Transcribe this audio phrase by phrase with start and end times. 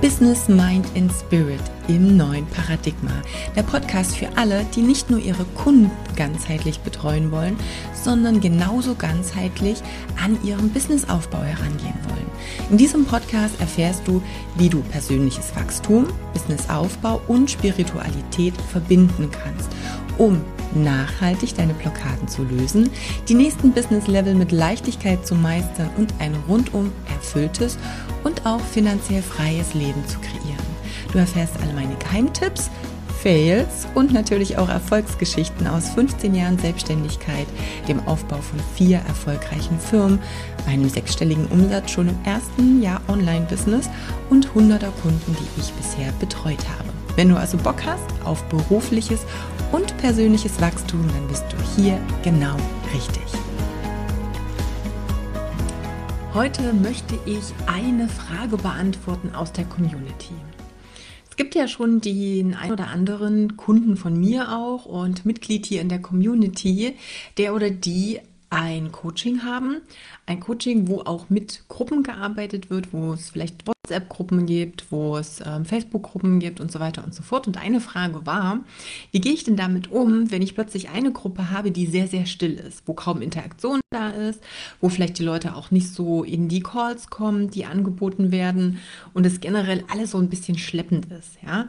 [0.00, 3.12] Business, Mind and Spirit im neuen Paradigma.
[3.54, 7.58] Der Podcast für alle, die nicht nur ihre Kunden ganzheitlich betreuen wollen,
[7.92, 9.82] sondern genauso ganzheitlich
[10.24, 12.30] an ihrem Businessaufbau herangehen wollen.
[12.70, 14.22] In diesem Podcast erfährst du,
[14.56, 19.68] wie du persönliches Wachstum, Businessaufbau und Spiritualität verbinden kannst,
[20.16, 20.40] um
[20.74, 22.90] nachhaltig deine Blockaden zu lösen,
[23.28, 27.78] die nächsten Business-Level mit Leichtigkeit zu meistern und ein rundum erfülltes
[28.24, 30.70] und auch finanziell freies Leben zu kreieren.
[31.12, 32.70] Du erfährst alle meine Geheimtipps,
[33.22, 37.46] Fails und natürlich auch Erfolgsgeschichten aus 15 Jahren Selbstständigkeit,
[37.86, 40.18] dem Aufbau von vier erfolgreichen Firmen,
[40.66, 43.90] einem sechsstelligen Umsatz schon im ersten Jahr Online-Business
[44.30, 46.88] und hunderter Kunden, die ich bisher betreut habe.
[47.16, 49.20] Wenn du also Bock hast auf berufliches
[49.72, 52.56] und persönliches Wachstum, dann bist du hier genau
[52.94, 53.22] richtig.
[56.34, 60.34] Heute möchte ich eine Frage beantworten aus der Community.
[61.28, 65.80] Es gibt ja schon den ein oder anderen Kunden von mir auch und Mitglied hier
[65.80, 66.96] in der Community,
[67.38, 68.20] der oder die
[68.50, 69.80] ein Coaching haben.
[70.26, 75.40] Ein Coaching, wo auch mit Gruppen gearbeitet wird, wo es vielleicht WhatsApp-Gruppen gibt, wo es
[75.46, 77.46] ähm, Facebook-Gruppen gibt und so weiter und so fort.
[77.46, 78.60] Und eine Frage war,
[79.12, 82.26] wie gehe ich denn damit um, wenn ich plötzlich eine Gruppe habe, die sehr, sehr
[82.26, 84.42] still ist, wo kaum Interaktion da ist,
[84.80, 88.78] wo vielleicht die Leute auch nicht so in die Calls kommen, die angeboten werden
[89.14, 91.68] und es generell alles so ein bisschen schleppend ist, ja.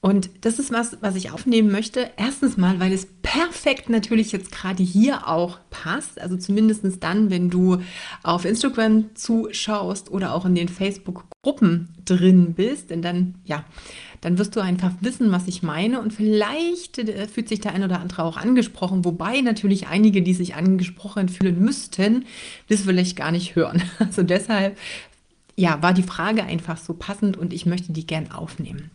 [0.00, 2.08] Und das ist was, was ich aufnehmen möchte.
[2.16, 6.20] Erstens mal, weil es perfekt natürlich jetzt gerade hier auch passt.
[6.20, 7.78] Also zumindest dann, wenn du
[8.22, 12.90] auf Instagram zuschaust oder auch in den Facebook-Gruppen drin bist.
[12.90, 13.64] Denn dann, ja,
[14.20, 16.00] dann wirst du einfach wissen, was ich meine.
[16.00, 19.04] Und vielleicht äh, fühlt sich der ein oder andere auch angesprochen.
[19.04, 22.24] Wobei natürlich einige, die sich angesprochen fühlen müssten,
[22.68, 23.82] das vielleicht gar nicht hören.
[23.98, 24.78] Also deshalb,
[25.56, 28.90] ja, war die Frage einfach so passend und ich möchte die gern aufnehmen.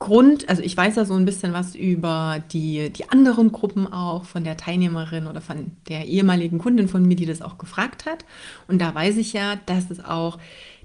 [0.00, 4.24] Grund, also ich weiß ja so ein bisschen was über die, die anderen Gruppen auch
[4.24, 8.24] von der Teilnehmerin oder von der ehemaligen Kundin von mir, die das auch gefragt hat.
[8.66, 10.38] Und da weiß ich ja, dass es auch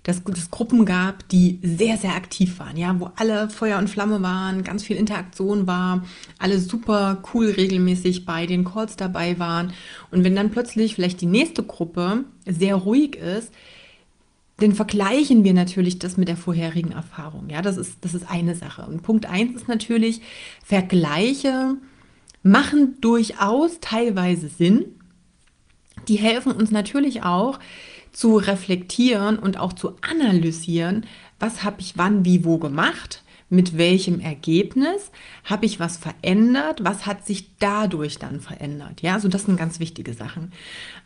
[0.06, 4.22] dass es Gruppen gab, die sehr, sehr aktiv waren, ja, wo alle Feuer und Flamme
[4.22, 6.06] waren, ganz viel Interaktion war,
[6.38, 9.74] alle super cool regelmäßig bei den Calls dabei waren.
[10.12, 13.52] Und wenn dann plötzlich vielleicht die nächste Gruppe sehr ruhig ist,
[14.58, 17.50] dann vergleichen wir natürlich das mit der vorherigen Erfahrung.
[17.50, 18.86] Ja, das ist, das ist eine Sache.
[18.86, 20.22] Und Punkt eins ist natürlich,
[20.64, 21.76] Vergleiche
[22.42, 24.86] machen durchaus teilweise Sinn.
[26.08, 27.60] Die helfen uns natürlich auch
[28.12, 31.06] zu reflektieren und auch zu analysieren,
[31.38, 35.12] was habe ich wann, wie, wo gemacht, mit welchem Ergebnis,
[35.44, 39.02] habe ich was verändert, was hat sich dadurch dann verändert.
[39.02, 40.54] Ja, also das sind ganz wichtige Sachen.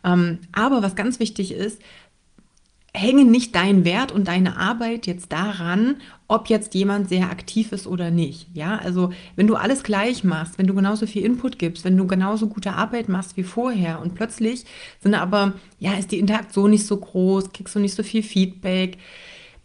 [0.04, 1.80] Ähm, aber was ganz wichtig ist,
[2.92, 5.96] hänge nicht dein Wert und deine Arbeit jetzt daran,
[6.26, 8.48] ob jetzt jemand sehr aktiv ist oder nicht.
[8.54, 12.06] Ja, also wenn du alles gleich machst, wenn du genauso viel Input gibst, wenn du
[12.06, 14.64] genauso gute Arbeit machst wie vorher und plötzlich
[15.00, 18.98] sind aber, ja, ist die Interaktion nicht so groß, kriegst du nicht so viel Feedback,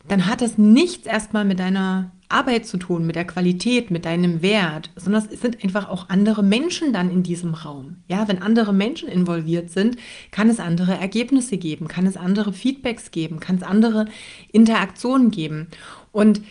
[0.07, 4.41] dann hat das nichts erstmal mit deiner Arbeit zu tun, mit der Qualität, mit deinem
[4.41, 7.97] Wert, sondern es sind einfach auch andere Menschen dann in diesem Raum.
[8.07, 9.97] Ja, wenn andere Menschen involviert sind,
[10.31, 14.07] kann es andere Ergebnisse geben, kann es andere Feedbacks geben, kann es andere
[14.51, 15.67] Interaktionen geben.
[16.11, 16.41] Und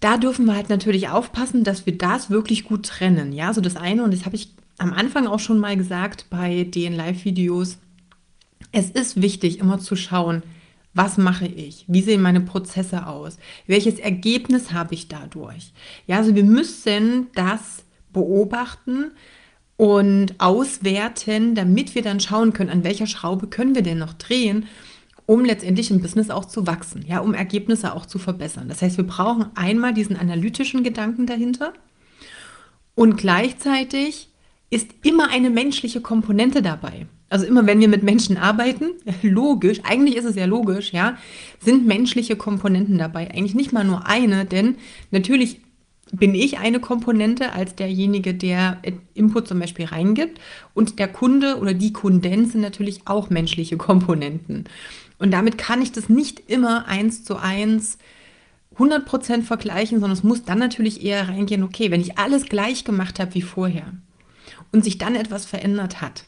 [0.00, 3.32] da dürfen wir halt natürlich aufpassen, dass wir das wirklich gut trennen.
[3.32, 6.64] Ja, so das eine, und das habe ich am Anfang auch schon mal gesagt bei
[6.64, 7.78] den Live-Videos.
[8.70, 10.42] Es ist wichtig, immer zu schauen,
[10.98, 11.84] was mache ich?
[11.86, 13.38] Wie sehen meine Prozesse aus?
[13.68, 15.72] Welches Ergebnis habe ich dadurch?
[16.08, 19.12] Ja, also wir müssen das beobachten
[19.76, 24.66] und auswerten, damit wir dann schauen können, an welcher Schraube können wir denn noch drehen,
[25.24, 28.68] um letztendlich im Business auch zu wachsen, ja, um Ergebnisse auch zu verbessern.
[28.68, 31.74] Das heißt, wir brauchen einmal diesen analytischen Gedanken dahinter
[32.96, 34.30] und gleichzeitig
[34.68, 37.06] ist immer eine menschliche Komponente dabei.
[37.30, 41.16] Also immer wenn wir mit Menschen arbeiten, logisch, eigentlich ist es ja logisch, ja,
[41.60, 43.30] sind menschliche Komponenten dabei.
[43.30, 44.76] Eigentlich nicht mal nur eine, denn
[45.10, 45.60] natürlich
[46.10, 48.80] bin ich eine Komponente als derjenige, der
[49.14, 50.40] Input zum Beispiel reingibt
[50.74, 54.64] und der Kunde oder die Kunden sind natürlich auch menschliche Komponenten.
[55.18, 57.98] Und damit kann ich das nicht immer eins zu eins
[58.78, 63.18] 100% vergleichen, sondern es muss dann natürlich eher reingehen, okay, wenn ich alles gleich gemacht
[63.18, 63.92] habe wie vorher
[64.72, 66.24] und sich dann etwas verändert hat,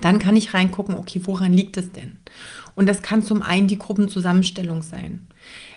[0.00, 2.18] dann kann ich reingucken, okay, woran liegt es denn?
[2.74, 5.26] Und das kann zum einen die Gruppenzusammenstellung sein.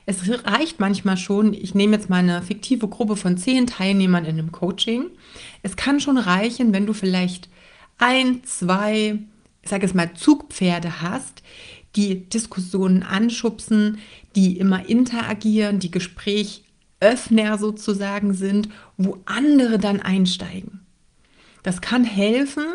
[0.06, 4.38] Es reicht manchmal schon, ich nehme jetzt mal eine fiktive Gruppe von zehn Teilnehmern in
[4.38, 5.08] einem Coaching.
[5.64, 7.50] Es kann schon reichen, wenn du vielleicht
[7.98, 9.18] ein, zwei,
[9.62, 11.42] ich sage es mal, Zugpferde hast,
[11.96, 13.98] die Diskussionen anschubsen,
[14.36, 20.82] die immer interagieren, die Gesprächöffner sozusagen sind, wo andere dann einsteigen.
[21.64, 22.66] Das kann helfen,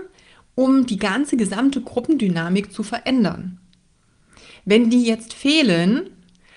[0.61, 3.59] um die ganze gesamte Gruppendynamik zu verändern.
[4.67, 6.11] Wenn die jetzt fehlen,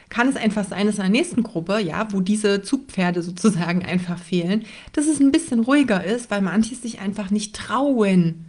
[0.10, 4.20] kann es einfach sein, dass in der nächsten Gruppe, ja, wo diese Zugpferde sozusagen einfach
[4.20, 8.44] fehlen, dass es ein bisschen ruhiger ist, weil manche sich einfach nicht trauen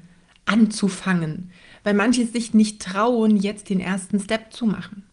[0.45, 1.53] anzufangen,
[1.85, 5.05] weil manche sich nicht trauen, jetzt den ersten Step zu machen.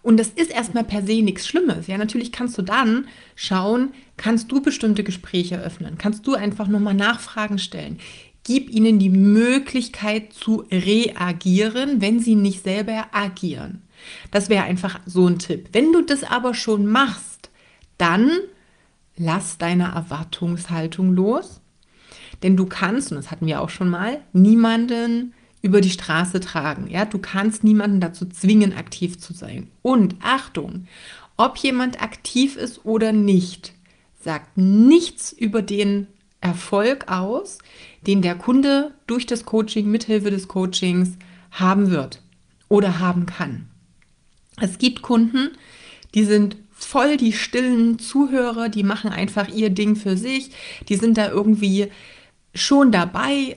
[0.00, 1.88] Und das ist erstmal per se nichts Schlimmes.
[1.88, 6.94] Ja, natürlich kannst du dann schauen, kannst du bestimmte Gespräche öffnen, kannst du einfach nochmal
[6.94, 7.98] Nachfragen stellen.
[8.44, 13.82] Gib ihnen die Möglichkeit zu reagieren, wenn sie nicht selber agieren.
[14.30, 15.70] Das wäre einfach so ein Tipp.
[15.72, 17.50] Wenn du das aber schon machst,
[17.98, 18.30] dann
[19.16, 21.60] lass deine Erwartungshaltung los.
[22.42, 25.32] Denn du kannst, und das hatten wir auch schon mal, niemanden
[25.62, 26.90] über die Straße tragen.
[26.90, 29.70] Ja, du kannst niemanden dazu zwingen, aktiv zu sein.
[29.80, 30.86] Und Achtung,
[31.38, 33.72] ob jemand aktiv ist oder nicht,
[34.20, 36.06] sagt nichts über den
[36.44, 37.58] Erfolg aus,
[38.06, 41.16] den der Kunde durch das Coaching, mithilfe des Coachings
[41.50, 42.20] haben wird
[42.68, 43.68] oder haben kann.
[44.60, 45.50] Es gibt Kunden,
[46.14, 50.50] die sind voll die stillen Zuhörer, die machen einfach ihr Ding für sich,
[50.88, 51.88] die sind da irgendwie
[52.54, 53.56] schon dabei,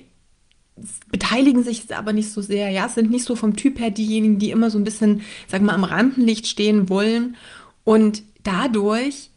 [1.12, 4.52] beteiligen sich aber nicht so sehr, ja, sind nicht so vom Typ her diejenigen, die
[4.52, 7.36] immer so ein bisschen, sag mal, am Rampenlicht stehen wollen
[7.84, 9.30] und dadurch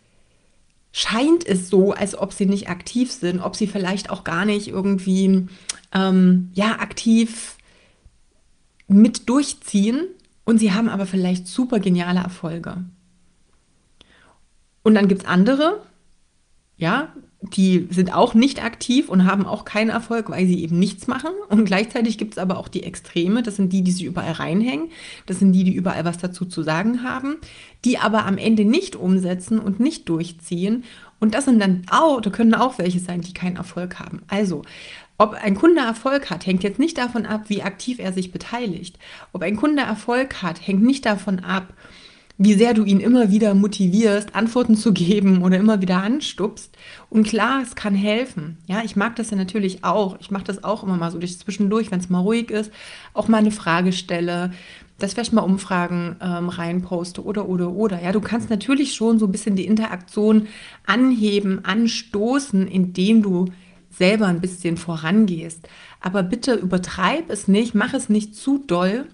[0.92, 4.68] scheint es so, als ob sie nicht aktiv sind, ob sie vielleicht auch gar nicht
[4.68, 5.46] irgendwie
[5.92, 7.56] ähm, ja aktiv
[8.88, 10.08] mit durchziehen
[10.44, 12.84] und sie haben aber vielleicht super geniale Erfolge.
[14.82, 15.82] Und dann gibt es andere,
[16.76, 21.06] ja, die sind auch nicht aktiv und haben auch keinen Erfolg, weil sie eben nichts
[21.06, 21.30] machen.
[21.48, 24.90] Und gleichzeitig gibt es aber auch die Extreme, das sind die, die sich überall reinhängen,
[25.24, 27.36] das sind die, die überall was dazu zu sagen haben,
[27.86, 30.84] die aber am Ende nicht umsetzen und nicht durchziehen.
[31.18, 34.22] Und das sind dann auch, da können auch welche sein, die keinen Erfolg haben.
[34.28, 34.62] Also,
[35.16, 38.98] ob ein Kunde Erfolg hat, hängt jetzt nicht davon ab, wie aktiv er sich beteiligt.
[39.32, 41.74] Ob ein Kunde Erfolg hat, hängt nicht davon ab,
[42.42, 46.74] wie sehr du ihn immer wieder motivierst, Antworten zu geben oder immer wieder anstupst.
[47.10, 48.56] Und klar, es kann helfen.
[48.66, 50.18] Ja, ich mag das ja natürlich auch.
[50.20, 52.72] Ich mache das auch immer mal so durch zwischendurch, wenn es mal ruhig ist,
[53.12, 54.52] auch mal eine Frage stelle,
[54.98, 58.02] dass vielleicht mal Umfragen ähm, reinposte oder oder oder.
[58.02, 60.48] Ja, du kannst natürlich schon so ein bisschen die Interaktion
[60.86, 63.48] anheben, anstoßen, indem du
[63.90, 65.68] selber ein bisschen vorangehst.
[66.00, 69.08] Aber bitte übertreib es nicht, mach es nicht zu doll,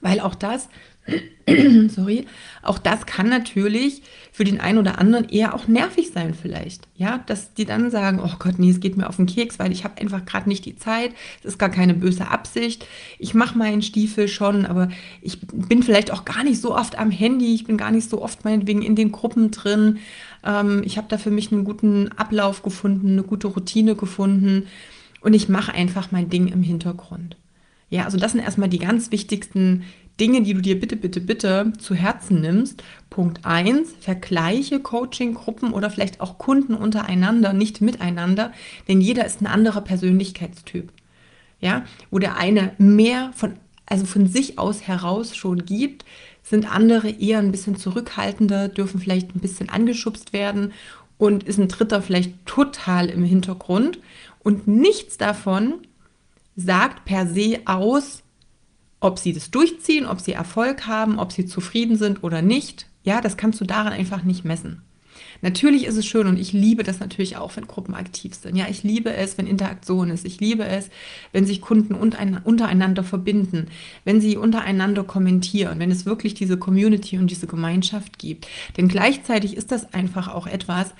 [0.00, 0.68] weil auch das
[1.88, 2.26] sorry,
[2.62, 4.02] auch das kann natürlich
[4.32, 6.88] für den einen oder anderen eher auch nervig sein vielleicht.
[6.96, 9.70] Ja, dass die dann sagen, oh Gott, nee, es geht mir auf den Keks, weil
[9.70, 12.86] ich habe einfach gerade nicht die Zeit, es ist gar keine böse Absicht,
[13.18, 14.88] ich mache meinen Stiefel schon, aber
[15.22, 18.20] ich bin vielleicht auch gar nicht so oft am Handy, ich bin gar nicht so
[18.22, 19.98] oft meinetwegen in den Gruppen drin,
[20.44, 24.66] ähm, ich habe da für mich einen guten Ablauf gefunden, eine gute Routine gefunden
[25.20, 27.36] und ich mache einfach mein Ding im Hintergrund.
[27.88, 29.84] Ja, also das sind erstmal die ganz wichtigsten
[30.18, 32.82] Dinge, die du dir bitte, bitte, bitte zu Herzen nimmst.
[33.10, 38.52] Punkt 1, vergleiche Coaching-Gruppen oder vielleicht auch Kunden untereinander, nicht miteinander,
[38.88, 40.92] denn jeder ist ein anderer Persönlichkeitstyp.
[41.60, 43.54] Ja, wo der eine mehr von,
[43.86, 46.04] also von sich aus heraus schon gibt,
[46.42, 50.72] sind andere eher ein bisschen zurückhaltender, dürfen vielleicht ein bisschen angeschubst werden
[51.18, 53.98] und ist ein dritter vielleicht total im Hintergrund.
[54.42, 55.74] Und nichts davon
[56.56, 58.22] sagt per se aus,
[59.00, 62.86] ob sie das durchziehen, ob sie Erfolg haben, ob sie zufrieden sind oder nicht.
[63.04, 64.82] Ja, das kannst du daran einfach nicht messen.
[65.42, 68.56] Natürlich ist es schön und ich liebe das natürlich auch, wenn Gruppen aktiv sind.
[68.56, 70.24] Ja, ich liebe es, wenn Interaktion ist.
[70.24, 70.88] Ich liebe es,
[71.32, 73.68] wenn sich Kunden untereinander verbinden,
[74.04, 78.48] wenn sie untereinander kommentieren, wenn es wirklich diese Community und diese Gemeinschaft gibt.
[78.76, 80.94] Denn gleichzeitig ist das einfach auch etwas,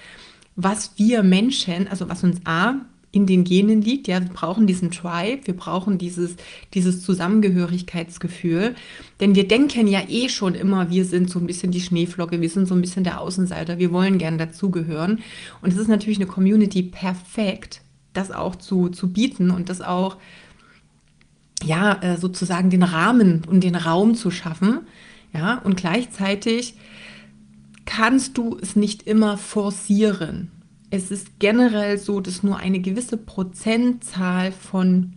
[0.54, 2.76] was wir Menschen, also was uns A,
[3.16, 4.08] in den Genen liegt.
[4.08, 6.36] Ja, wir brauchen diesen Tribe, wir brauchen dieses,
[6.74, 8.74] dieses Zusammengehörigkeitsgefühl.
[9.20, 12.50] Denn wir denken ja eh schon immer, wir sind so ein bisschen die Schneeflocke, wir
[12.50, 15.20] sind so ein bisschen der Außenseiter, wir wollen gern dazugehören.
[15.62, 17.80] Und es ist natürlich eine Community perfekt,
[18.12, 20.18] das auch zu, zu bieten und das auch,
[21.64, 24.80] ja, äh, sozusagen den Rahmen und den Raum zu schaffen.
[25.32, 26.74] Ja, und gleichzeitig
[27.86, 30.50] kannst du es nicht immer forcieren
[30.90, 35.14] es ist generell so, dass nur eine gewisse Prozentzahl von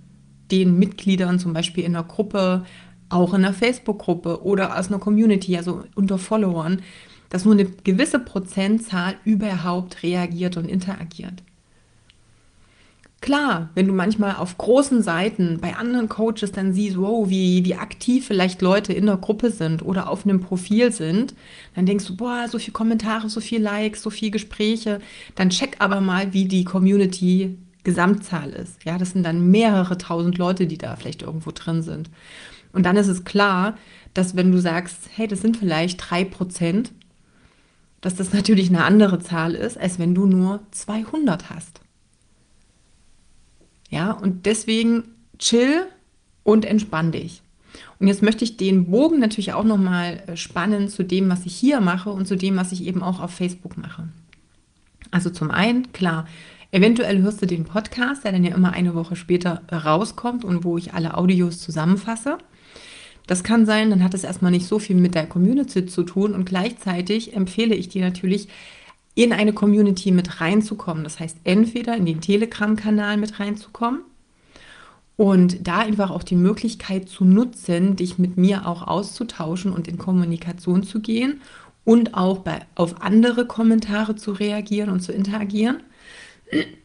[0.52, 2.66] den Mitgliedern, zum Beispiel in einer Gruppe,
[3.10, 6.82] auch in einer Facebook-Gruppe oder aus einer Community, also unter Followern,
[7.30, 11.44] dass nur eine gewisse Prozentzahl überhaupt reagiert und interagiert.
[13.22, 17.76] Klar, wenn du manchmal auf großen Seiten bei anderen Coaches dann siehst, wow, wie, wie
[17.76, 21.34] aktiv vielleicht Leute in der Gruppe sind oder auf einem Profil sind,
[21.76, 25.00] dann denkst du, boah, so viele Kommentare, so viele Likes, so viele Gespräche.
[25.36, 28.84] Dann check aber mal, wie die Community Gesamtzahl ist.
[28.86, 32.10] Ja, das sind dann mehrere tausend Leute, die da vielleicht irgendwo drin sind.
[32.72, 33.78] Und dann ist es klar,
[34.14, 36.92] dass wenn du sagst, hey, das sind vielleicht drei Prozent,
[38.00, 41.82] dass das natürlich eine andere Zahl ist, als wenn du nur 200 hast.
[43.90, 45.04] Ja, und deswegen
[45.38, 45.86] chill
[46.44, 47.42] und entspann dich.
[48.00, 51.56] Und jetzt möchte ich den Bogen natürlich auch nochmal äh, spannen zu dem, was ich
[51.56, 54.08] hier mache und zu dem, was ich eben auch auf Facebook mache.
[55.12, 56.28] Also zum einen, klar,
[56.72, 60.78] eventuell hörst du den Podcast, der dann ja immer eine Woche später rauskommt und wo
[60.78, 62.38] ich alle Audios zusammenfasse.
[63.28, 66.34] Das kann sein, dann hat es erstmal nicht so viel mit der Community zu tun
[66.34, 68.48] und gleichzeitig empfehle ich dir natürlich,
[69.16, 71.04] in eine Community mit reinzukommen.
[71.04, 74.02] Das heißt, entweder in den Telegram-Kanal mit reinzukommen
[75.18, 79.98] und da einfach auch die Möglichkeit zu nutzen, dich mit mir auch auszutauschen und in
[79.98, 81.42] Kommunikation zu gehen
[81.84, 85.84] und auch bei, auf andere Kommentare zu reagieren und zu interagieren.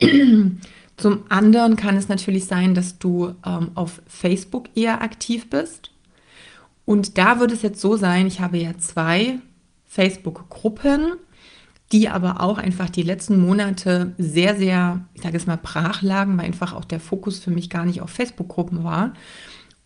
[0.97, 5.91] Zum anderen kann es natürlich sein, dass du ähm, auf Facebook eher aktiv bist.
[6.85, 9.39] Und da würde es jetzt so sein, ich habe ja zwei
[9.87, 11.13] Facebook-Gruppen
[11.93, 16.37] die aber auch einfach die letzten Monate sehr, sehr, ich sage es mal, brach lagen,
[16.39, 19.13] weil einfach auch der Fokus für mich gar nicht auf Facebook-Gruppen war.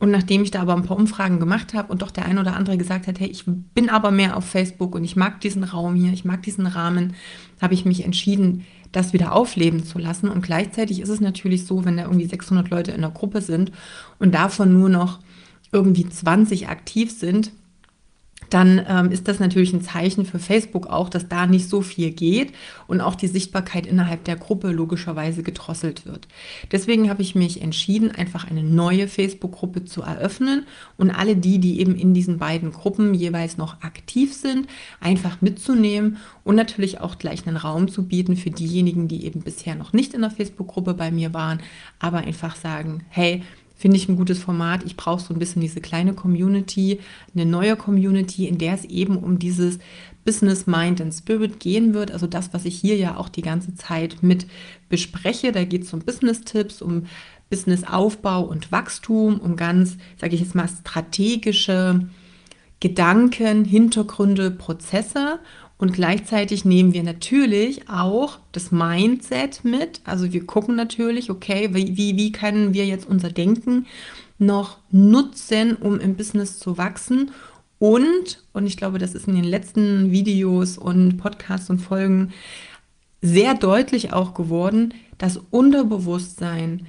[0.00, 2.54] Und nachdem ich da aber ein paar Umfragen gemacht habe und doch der ein oder
[2.54, 5.96] andere gesagt hat, hey, ich bin aber mehr auf Facebook und ich mag diesen Raum
[5.96, 7.14] hier, ich mag diesen Rahmen,
[7.60, 10.28] habe ich mich entschieden, das wieder aufleben zu lassen.
[10.28, 13.72] Und gleichzeitig ist es natürlich so, wenn da irgendwie 600 Leute in der Gruppe sind
[14.20, 15.18] und davon nur noch
[15.72, 17.50] irgendwie 20 aktiv sind,
[18.50, 22.10] dann ähm, ist das natürlich ein Zeichen für Facebook auch, dass da nicht so viel
[22.10, 22.52] geht
[22.86, 26.28] und auch die Sichtbarkeit innerhalb der Gruppe logischerweise gedrosselt wird.
[26.72, 31.80] Deswegen habe ich mich entschieden, einfach eine neue Facebook-Gruppe zu eröffnen und alle die, die
[31.80, 34.66] eben in diesen beiden Gruppen jeweils noch aktiv sind,
[35.00, 39.74] einfach mitzunehmen und natürlich auch gleich einen Raum zu bieten für diejenigen, die eben bisher
[39.74, 41.60] noch nicht in der Facebook-Gruppe bei mir waren,
[41.98, 43.42] aber einfach sagen, hey,
[43.78, 44.82] finde ich ein gutes Format.
[44.84, 46.98] Ich brauche so ein bisschen diese kleine Community,
[47.34, 49.78] eine neue Community, in der es eben um dieses
[50.24, 52.10] Business Mind and Spirit gehen wird.
[52.10, 54.46] Also das, was ich hier ja auch die ganze Zeit mit
[54.88, 55.52] bespreche.
[55.52, 57.06] Da geht es um Business-Tipps, um
[57.50, 62.08] Business-Aufbau und Wachstum, um ganz, sage ich jetzt mal, strategische
[62.80, 65.38] Gedanken, Hintergründe, Prozesse
[65.78, 70.00] und gleichzeitig nehmen wir natürlich auch das Mindset mit.
[70.04, 73.86] Also wir gucken natürlich, okay, wie, wie, können wir jetzt unser Denken
[74.38, 77.30] noch nutzen, um im Business zu wachsen.
[77.78, 82.32] Und, und ich glaube, das ist in den letzten Videos und Podcasts und Folgen
[83.22, 86.86] sehr deutlich auch geworden, das Unterbewusstsein,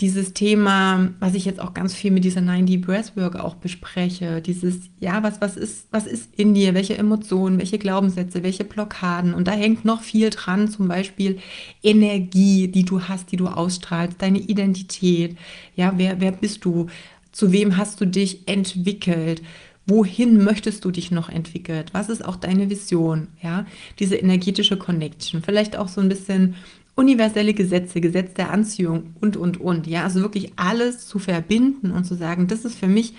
[0.00, 4.90] dieses Thema, was ich jetzt auch ganz viel mit dieser 90 Breathwork auch bespreche, dieses,
[5.00, 9.34] ja, was, was ist, was ist in dir, welche Emotionen, welche Glaubenssätze, welche Blockaden?
[9.34, 11.38] Und da hängt noch viel dran, zum Beispiel
[11.82, 15.36] Energie, die du hast, die du ausstrahlst, deine Identität,
[15.74, 16.86] ja, wer, wer bist du,
[17.32, 19.42] zu wem hast du dich entwickelt,
[19.88, 23.66] wohin möchtest du dich noch entwickeln, was ist auch deine Vision, ja,
[23.98, 26.54] diese energetische Connection, vielleicht auch so ein bisschen
[26.98, 29.86] universelle Gesetze, Gesetz der Anziehung und, und, und.
[29.86, 33.14] Ja, also wirklich alles zu verbinden und zu sagen, das ist für mich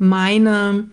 [0.00, 0.90] meine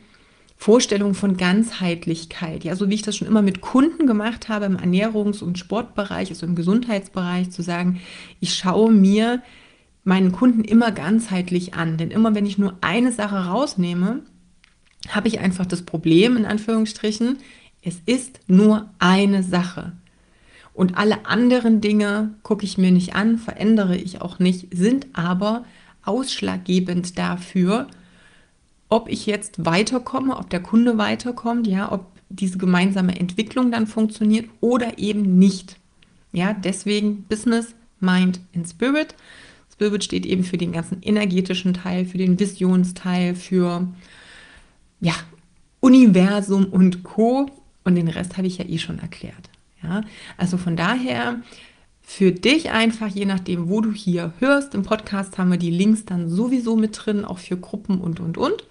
[0.56, 2.64] Vorstellung von Ganzheitlichkeit.
[2.64, 6.30] Ja, so wie ich das schon immer mit Kunden gemacht habe im Ernährungs- und Sportbereich,
[6.30, 8.00] also im Gesundheitsbereich, zu sagen,
[8.40, 9.42] ich schaue mir
[10.04, 11.98] meinen Kunden immer ganzheitlich an.
[11.98, 14.22] Denn immer wenn ich nur eine Sache rausnehme,
[15.10, 17.38] habe ich einfach das Problem, in Anführungsstrichen,
[17.82, 19.94] es ist nur eine Sache.
[20.74, 25.66] Und alle anderen Dinge gucke ich mir nicht an, verändere ich auch nicht, sind aber
[26.04, 27.88] ausschlaggebend dafür,
[28.90, 34.50] ob ich jetzt weiterkomme, ob der Kunde weiterkommt, ja, ob diese gemeinsame Entwicklung dann funktioniert
[34.62, 35.78] oder eben nicht.
[36.32, 39.16] Ja, deswegen Business, Mind and Spirit.
[39.72, 43.88] Spirit steht eben für den ganzen energetischen Teil, für den Visionsteil, für
[45.00, 45.16] ja,
[45.80, 47.50] Universum und Co.
[47.84, 49.51] Und den Rest habe ich ja eh schon erklärt.
[49.84, 50.04] Ja,
[50.38, 51.42] also von daher
[52.02, 56.06] für dich einfach, je nachdem, wo du hier hörst, im Podcast haben wir die Links
[56.06, 58.66] dann sowieso mit drin, auch für Gruppen und, und, und.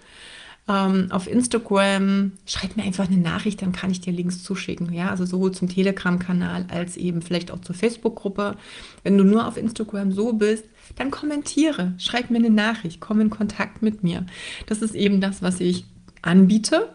[0.69, 4.93] Ähm, auf Instagram, schreib mir einfach eine Nachricht, dann kann ich dir Links zuschicken.
[4.93, 8.57] Ja, also sowohl zum Telegram-Kanal als eben vielleicht auch zur Facebook-Gruppe.
[9.03, 10.65] Wenn du nur auf Instagram so bist,
[10.97, 14.27] dann kommentiere, schreib mir eine Nachricht, komm in Kontakt mit mir.
[14.67, 15.87] Das ist eben das, was ich
[16.23, 16.91] anbiete.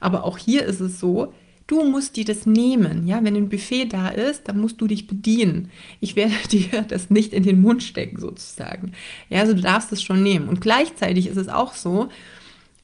[0.00, 1.32] Aber auch hier ist es so,
[1.66, 3.08] Du musst dir das nehmen.
[3.08, 5.70] Ja, wenn ein Buffet da ist, dann musst du dich bedienen.
[6.00, 8.92] Ich werde dir das nicht in den Mund stecken, sozusagen.
[9.28, 10.48] Ja, also du darfst es schon nehmen.
[10.48, 12.08] Und gleichzeitig ist es auch so,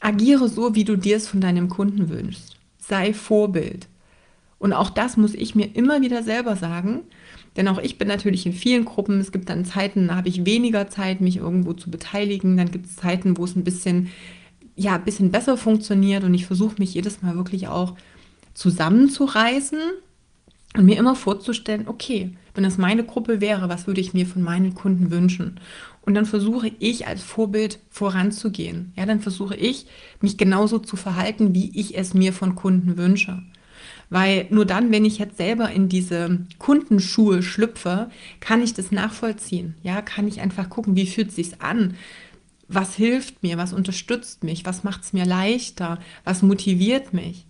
[0.00, 2.56] agiere so, wie du dir es von deinem Kunden wünschst.
[2.78, 3.86] Sei Vorbild.
[4.58, 7.02] Und auch das muss ich mir immer wieder selber sagen.
[7.56, 9.20] Denn auch ich bin natürlich in vielen Gruppen.
[9.20, 12.56] Es gibt dann Zeiten, da habe ich weniger Zeit, mich irgendwo zu beteiligen.
[12.56, 14.08] Dann gibt es Zeiten, wo es ein bisschen,
[14.74, 16.24] ja, ein bisschen besser funktioniert.
[16.24, 17.94] Und ich versuche mich jedes Mal wirklich auch
[18.54, 19.80] zusammenzureißen
[20.76, 24.42] und mir immer vorzustellen, okay, wenn das meine Gruppe wäre, was würde ich mir von
[24.42, 25.60] meinen Kunden wünschen?
[26.02, 28.92] Und dann versuche ich als Vorbild voranzugehen.
[28.96, 29.86] Ja, dann versuche ich,
[30.20, 33.42] mich genauso zu verhalten, wie ich es mir von Kunden wünsche.
[34.10, 39.74] Weil nur dann, wenn ich jetzt selber in diese Kundenschuhe schlüpfe, kann ich das nachvollziehen.
[39.82, 41.94] Ja, kann ich einfach gucken, wie fühlt es sich an?
[42.68, 43.56] Was hilft mir?
[43.56, 44.66] Was unterstützt mich?
[44.66, 45.98] Was macht es mir leichter?
[46.24, 47.46] Was motiviert mich?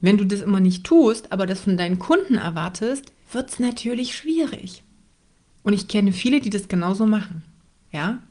[0.00, 4.16] Wenn du das immer nicht tust, aber das von deinen Kunden erwartest, wird es natürlich
[4.16, 4.82] schwierig.
[5.62, 7.42] Und ich kenne viele, die das genauso machen.
[7.90, 8.22] Ja?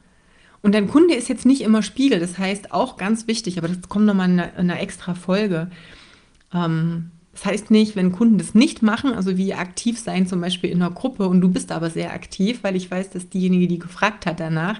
[0.62, 2.20] Und dein Kunde ist jetzt nicht immer Spiegel.
[2.20, 5.70] Das heißt auch ganz wichtig, aber das kommt nochmal in einer, in einer extra Folge.
[6.54, 10.70] Ähm, das heißt nicht, wenn Kunden das nicht machen, also wie aktiv sein zum Beispiel
[10.70, 13.80] in einer Gruppe und du bist aber sehr aktiv, weil ich weiß, dass diejenige, die
[13.80, 14.80] gefragt hat danach,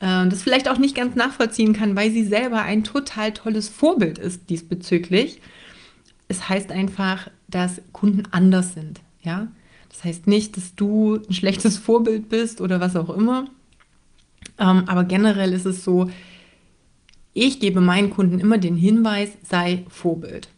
[0.00, 4.18] äh, das vielleicht auch nicht ganz nachvollziehen kann, weil sie selber ein total tolles Vorbild
[4.18, 5.40] ist diesbezüglich
[6.28, 9.00] es heißt einfach, dass Kunden anders sind.
[9.22, 9.48] Ja,
[9.88, 13.46] das heißt nicht, dass du ein schlechtes Vorbild bist oder was auch immer.
[14.58, 16.10] Ähm, aber generell ist es so,
[17.32, 20.48] ich gebe meinen Kunden immer den Hinweis, sei Vorbild.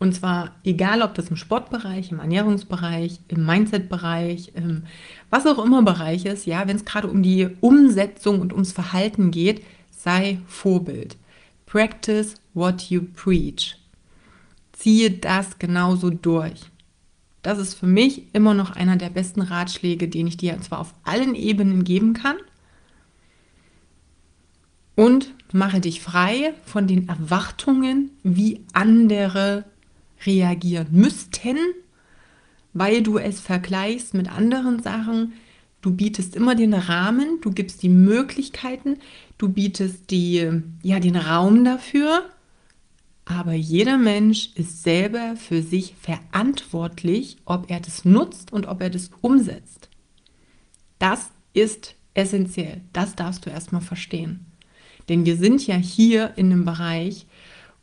[0.00, 4.52] Und zwar egal, ob das im Sportbereich, im Ernährungsbereich, im Mindset-Bereich,
[5.28, 9.32] was auch immer Bereich ist, ja, wenn es gerade um die Umsetzung und ums Verhalten
[9.32, 11.16] geht, sei Vorbild.
[11.66, 13.77] Practice what you preach
[14.78, 16.60] ziehe das genauso durch.
[17.42, 20.94] Das ist für mich immer noch einer der besten Ratschläge, den ich dir zwar auf
[21.02, 22.36] allen Ebenen geben kann.
[24.94, 29.64] Und mache dich frei von den Erwartungen, wie andere
[30.26, 31.56] reagieren müssten,
[32.72, 35.32] weil du es vergleichst mit anderen Sachen.
[35.80, 38.98] Du bietest immer den Rahmen, du gibst die Möglichkeiten,
[39.38, 40.50] du bietest die,
[40.82, 42.24] ja, den Raum dafür
[43.28, 48.88] aber jeder Mensch ist selber für sich verantwortlich, ob er das nutzt und ob er
[48.88, 49.90] das umsetzt.
[50.98, 52.80] Das ist essentiell.
[52.94, 54.46] Das darfst du erstmal verstehen.
[55.10, 57.26] Denn wir sind ja hier in einem Bereich,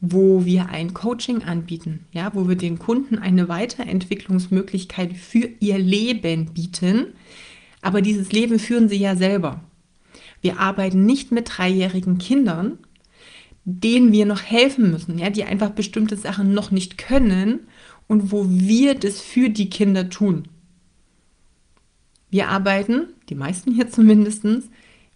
[0.01, 6.53] wo wir ein Coaching anbieten, ja, wo wir den Kunden eine Weiterentwicklungsmöglichkeit für ihr Leben
[6.53, 7.13] bieten.
[7.81, 9.63] Aber dieses Leben führen sie ja selber.
[10.41, 12.79] Wir arbeiten nicht mit dreijährigen Kindern,
[13.65, 17.61] denen wir noch helfen müssen, ja, die einfach bestimmte Sachen noch nicht können
[18.07, 20.47] und wo wir das für die Kinder tun.
[22.29, 24.45] Wir arbeiten, die meisten hier zumindest,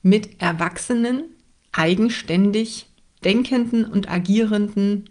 [0.02, 1.24] mit erwachsenen,
[1.72, 2.88] eigenständig
[3.24, 5.10] denkenden und agierenden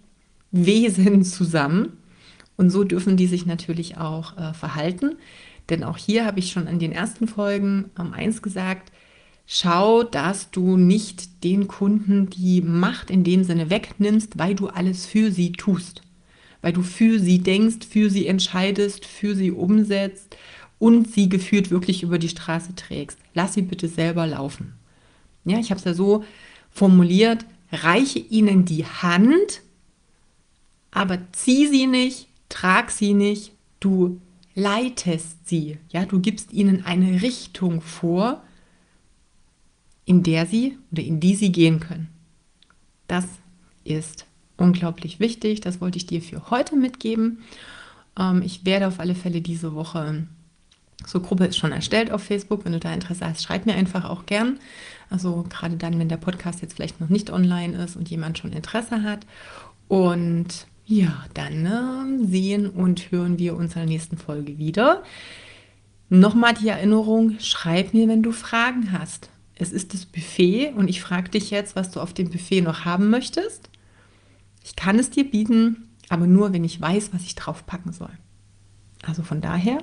[0.50, 1.98] Wesen zusammen.
[2.56, 5.16] Und so dürfen die sich natürlich auch äh, verhalten.
[5.68, 8.90] Denn auch hier habe ich schon an den ersten Folgen ähm, eins gesagt,
[9.50, 15.06] schau, dass du nicht den Kunden die Macht in dem Sinne wegnimmst, weil du alles
[15.06, 16.02] für sie tust.
[16.60, 20.36] Weil du für sie denkst, für sie entscheidest, für sie umsetzt
[20.78, 23.18] und sie geführt wirklich über die Straße trägst.
[23.32, 24.74] Lass sie bitte selber laufen.
[25.46, 26.24] Ja, ich habe es ja so
[26.70, 29.62] formuliert, reiche ihnen die Hand,
[30.90, 34.20] aber zieh sie nicht, trag sie nicht, du
[34.54, 35.78] leitest sie.
[35.88, 38.42] Ja, du gibst ihnen eine Richtung vor
[40.08, 42.08] in der sie oder in die sie gehen können.
[43.08, 43.26] Das
[43.84, 44.24] ist
[44.56, 45.60] unglaublich wichtig.
[45.60, 47.40] Das wollte ich dir für heute mitgeben.
[48.18, 50.26] Ähm, ich werde auf alle Fälle diese Woche,
[51.06, 52.64] so Gruppe ist schon erstellt auf Facebook.
[52.64, 54.58] Wenn du da Interesse hast, schreib mir einfach auch gern.
[55.10, 58.52] Also gerade dann, wenn der Podcast jetzt vielleicht noch nicht online ist und jemand schon
[58.52, 59.26] Interesse hat.
[59.88, 65.02] Und ja, dann äh, sehen und hören wir uns in der nächsten Folge wieder.
[66.08, 71.02] Nochmal die Erinnerung, schreib mir, wenn du Fragen hast es ist das Buffet und ich
[71.02, 73.68] frage dich jetzt, was du auf dem Buffet noch haben möchtest.
[74.64, 78.12] Ich kann es dir bieten, aber nur, wenn ich weiß, was ich drauf packen soll.
[79.02, 79.78] Also von daher,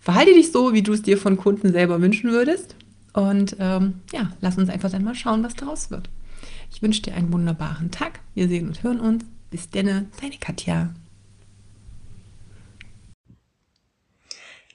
[0.00, 2.76] verhalte dich so, wie du es dir von Kunden selber wünschen würdest.
[3.12, 6.08] Und ähm, ja, lass uns einfach dann mal schauen, was daraus wird.
[6.70, 8.20] Ich wünsche dir einen wunderbaren Tag.
[8.34, 9.24] Wir sehen und hören uns.
[9.50, 10.94] Bis denne, deine Katja.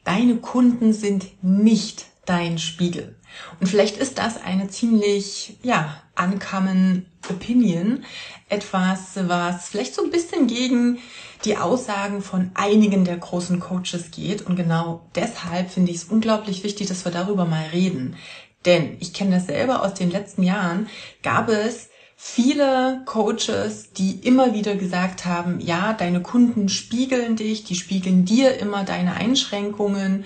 [0.04, 3.16] Deine Kunden sind nicht dein Spiegel.
[3.60, 8.04] Und vielleicht ist das eine ziemlich, ja, ankommen Opinion.
[8.50, 11.00] Etwas, was vielleicht so ein bisschen gegen
[11.46, 14.44] die Aussagen von einigen der großen Coaches geht.
[14.44, 18.16] Und genau deshalb finde ich es unglaublich wichtig, dass wir darüber mal reden.
[18.66, 20.88] Denn ich kenne das selber aus den letzten Jahren,
[21.22, 27.76] gab es viele Coaches, die immer wieder gesagt haben, ja, deine Kunden spiegeln dich, die
[27.76, 30.24] spiegeln dir immer deine Einschränkungen,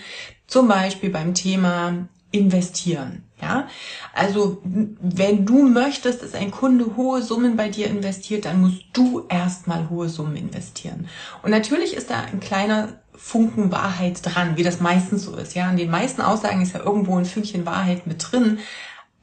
[0.47, 3.23] zum Beispiel beim Thema investieren.
[3.39, 3.67] Ja,
[4.13, 9.27] also wenn du möchtest, dass ein Kunde hohe Summen bei dir investiert, dann musst du
[9.29, 11.07] erstmal hohe Summen investieren.
[11.43, 15.53] Und natürlich ist da ein kleiner Funken Wahrheit dran, wie das meistens so ist.
[15.53, 18.57] Ja, in den meisten Aussagen ist ja irgendwo ein Fünkchen Wahrheit mit drin.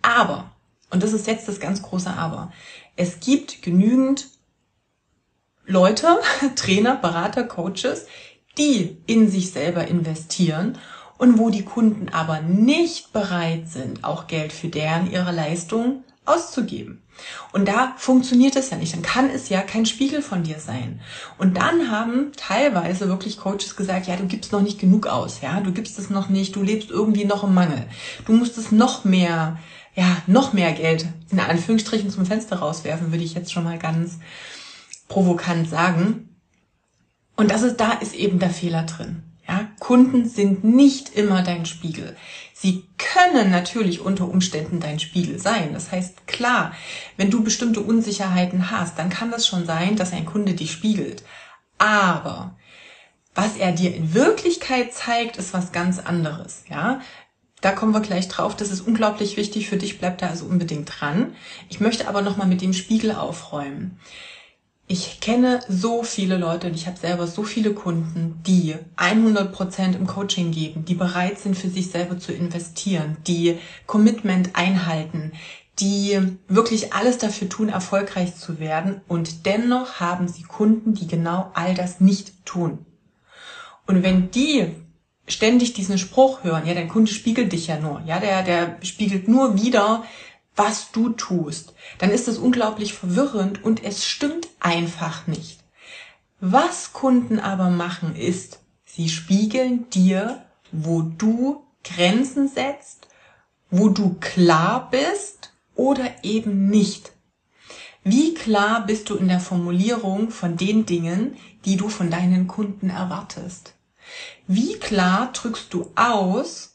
[0.03, 0.53] Aber,
[0.91, 2.53] und das ist jetzt das ganz große Aber,
[2.95, 4.29] es gibt genügend
[5.67, 6.19] Leute,
[6.55, 8.07] Trainer, Berater, Coaches,
[8.59, 10.79] die in sich selber investieren
[11.19, 17.03] und wo die Kunden aber nicht bereit sind, auch Geld für deren ihre Leistung auszugeben.
[17.53, 18.95] Und da funktioniert es ja nicht.
[18.95, 21.01] Dann kann es ja kein Spiegel von dir sein.
[21.39, 25.61] Und dann haben teilweise wirklich Coaches gesagt, ja, du gibst noch nicht genug aus, ja,
[25.61, 27.87] du gibst es noch nicht, du lebst irgendwie noch im Mangel.
[28.27, 29.59] Du musst es noch mehr,
[29.95, 34.19] ja, noch mehr Geld in Anführungsstrichen zum Fenster rauswerfen, würde ich jetzt schon mal ganz
[35.09, 36.31] provokant sagen.
[37.37, 39.23] Und das ist, da ist eben der Fehler drin.
[39.47, 42.17] Ja, Kunden sind nicht immer dein Spiegel.
[42.55, 45.75] Sie können natürlich unter Umständen dein Spiegel sein.
[45.75, 46.73] Das heißt, klar,
[47.19, 51.25] wenn du bestimmte Unsicherheiten hast, dann kann das schon sein, dass ein Kunde dich spiegelt.
[51.77, 52.57] Aber
[53.35, 57.01] was er dir in Wirklichkeit zeigt, ist was ganz anderes, ja.
[57.61, 58.55] Da kommen wir gleich drauf.
[58.57, 59.99] Das ist unglaublich wichtig für dich.
[59.99, 61.35] Bleib da also unbedingt dran.
[61.71, 63.99] Ich möchte aber nochmal mit dem Spiegel aufräumen
[64.87, 70.07] ich kenne so viele Leute und ich habe selber so viele Kunden, die 100% im
[70.07, 75.33] Coaching geben, die bereit sind, für sich selber zu investieren, die Commitment einhalten,
[75.79, 81.51] die wirklich alles dafür tun, erfolgreich zu werden und dennoch haben sie Kunden, die genau
[81.55, 82.85] all das nicht tun.
[83.87, 84.67] Und wenn die
[85.27, 89.29] ständig diesen Spruch hören, ja, dein Kunde spiegelt dich ja nur, ja, der, der spiegelt
[89.29, 90.05] nur wieder,
[90.57, 95.61] was du tust, dann ist es unglaublich verwirrend und es stimmt einfach nicht.
[96.41, 103.09] Was Kunden aber machen ist, sie spiegeln dir, wo du Grenzen setzt,
[103.71, 107.13] wo du klar bist oder eben nicht.
[108.03, 112.91] Wie klar bist du in der Formulierung von den Dingen, die du von deinen Kunden
[112.91, 113.73] erwartest?
[114.47, 116.74] Wie klar drückst du aus,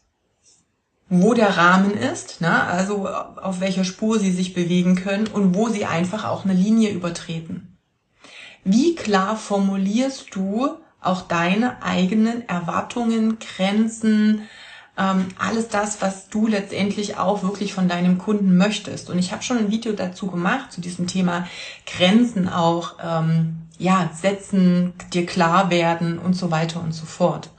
[1.10, 2.64] wo der Rahmen ist, ne?
[2.64, 6.92] also auf welcher Spur sie sich bewegen können und wo sie einfach auch eine Linie
[6.92, 7.78] übertreten.
[8.64, 10.70] Wie klar formulierst du
[11.02, 14.44] auch deine eigenen Erwartungen, Grenzen,
[14.98, 19.10] ähm, alles das, was du letztendlich auch wirklich von deinem Kunden möchtest.
[19.10, 21.48] Und ich habe schon ein Video dazu gemacht, zu diesem Thema
[21.86, 27.50] Grenzen auch, ähm, ja, setzen, dir klar werden und so weiter und so fort.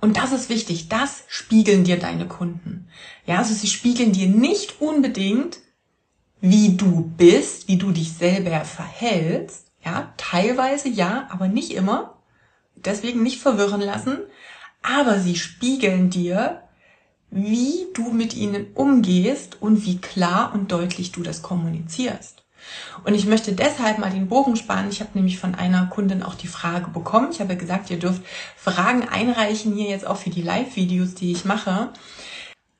[0.00, 2.88] Und das ist wichtig, das spiegeln dir deine Kunden.
[3.26, 5.58] Ja, also sie spiegeln dir nicht unbedingt,
[6.40, 9.66] wie du bist, wie du dich selber verhältst.
[9.84, 12.18] Ja, teilweise ja, aber nicht immer.
[12.74, 14.18] Deswegen nicht verwirren lassen.
[14.82, 16.62] Aber sie spiegeln dir,
[17.30, 22.45] wie du mit ihnen umgehst und wie klar und deutlich du das kommunizierst.
[23.04, 24.88] Und ich möchte deshalb mal den Bogen sparen.
[24.90, 27.28] Ich habe nämlich von einer Kundin auch die Frage bekommen.
[27.30, 28.22] Ich habe gesagt, ihr dürft
[28.56, 31.90] Fragen einreichen hier jetzt auch für die Live-Videos, die ich mache.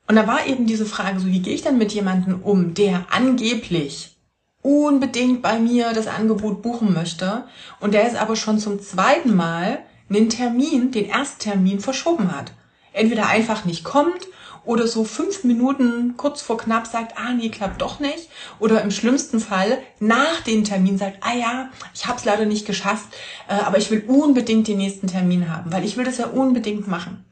[0.07, 3.07] Und da war eben diese Frage, so wie gehe ich denn mit jemandem um, der
[3.11, 4.17] angeblich
[4.61, 7.45] unbedingt bei mir das Angebot buchen möchte
[7.79, 12.51] und der ist aber schon zum zweiten Mal einen Termin, den Ersttermin verschoben hat.
[12.91, 14.27] Entweder einfach nicht kommt
[14.67, 18.29] oder so fünf Minuten kurz vor knapp sagt, ah nee, klappt doch nicht.
[18.59, 22.67] Oder im schlimmsten Fall nach dem Termin sagt, ah ja, ich habe es leider nicht
[22.67, 23.07] geschafft,
[23.47, 26.87] äh, aber ich will unbedingt den nächsten Termin haben, weil ich will das ja unbedingt
[26.87, 27.25] machen.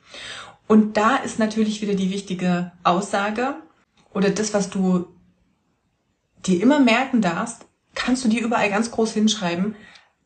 [0.67, 3.55] Und da ist natürlich wieder die wichtige Aussage
[4.13, 5.05] oder das, was du
[6.45, 9.75] dir immer merken darfst, kannst du dir überall ganz groß hinschreiben,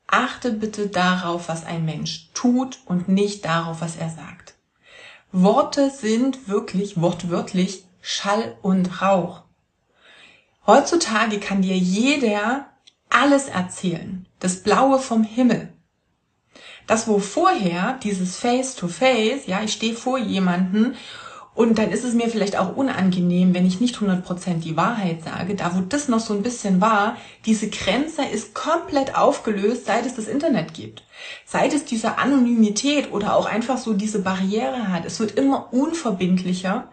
[0.06, 4.49] achte bitte darauf, was ein Mensch tut und nicht darauf, was er sagt.
[5.32, 9.44] Worte sind wirklich wortwörtlich Schall und Rauch.
[10.66, 12.66] Heutzutage kann dir jeder
[13.10, 14.28] alles erzählen.
[14.40, 15.72] Das Blaue vom Himmel.
[16.88, 20.96] Das, wo vorher dieses Face to Face, ja, ich stehe vor jemanden
[21.56, 25.56] und dann ist es mir vielleicht auch unangenehm, wenn ich nicht 100% die Wahrheit sage.
[25.56, 30.16] Da, wo das noch so ein bisschen war, diese Grenze ist komplett aufgelöst, seit es
[30.16, 31.04] das Internet gibt.
[31.46, 35.06] Seit es diese Anonymität oder auch einfach so diese Barriere hat.
[35.06, 36.88] Es wird immer unverbindlicher.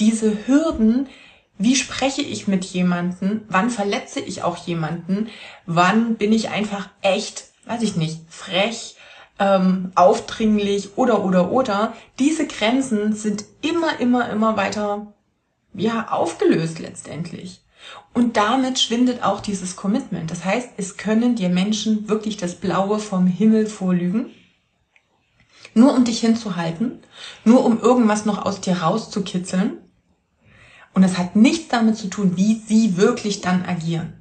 [0.00, 1.08] Diese Hürden,
[1.56, 5.28] wie spreche ich mit jemanden, wann verletze ich auch jemanden,
[5.66, 8.96] wann bin ich einfach echt, weiß ich nicht, frech,
[9.38, 11.94] ähm, aufdringlich oder oder oder.
[12.18, 15.12] Diese Grenzen sind immer, immer, immer weiter
[15.74, 17.60] ja aufgelöst letztendlich.
[18.12, 20.30] Und damit schwindet auch dieses Commitment.
[20.30, 24.30] Das heißt, es können dir Menschen wirklich das Blaue vom Himmel vorlügen,
[25.74, 27.00] nur um dich hinzuhalten,
[27.44, 29.78] nur um irgendwas noch aus dir rauszukitzeln.
[30.94, 34.12] Und es hat nichts damit zu tun, wie sie wirklich dann agieren.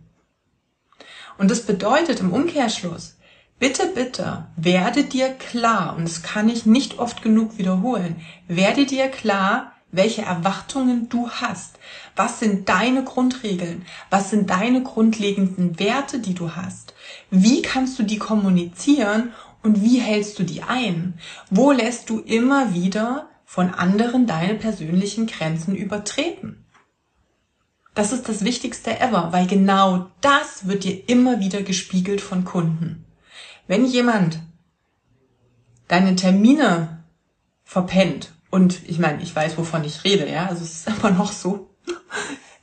[1.38, 3.18] Und das bedeutet im Umkehrschluss,
[3.64, 8.18] bitte, bitte, werde dir klar, und das kann ich nicht oft genug wiederholen,
[8.50, 11.80] werde dir klar, welche Erwartungen du hast.
[12.18, 13.86] Was sind deine Grundregeln?
[14.10, 16.94] Was sind deine grundlegenden Werte, die du hast?
[17.32, 21.14] Wie kannst du die kommunizieren und wie hältst du die ein?
[21.50, 26.66] Wo lässt du immer wieder von anderen deine persönlichen Grenzen übertreten?
[27.96, 33.03] Das ist das Wichtigste ever, weil genau das wird dir immer wieder gespiegelt von Kunden.
[33.74, 34.38] Wenn jemand
[35.88, 37.04] deine Termine
[37.64, 40.46] verpennt und ich meine, ich weiß, wovon ich rede, ja.
[40.46, 41.72] Also es ist aber noch so.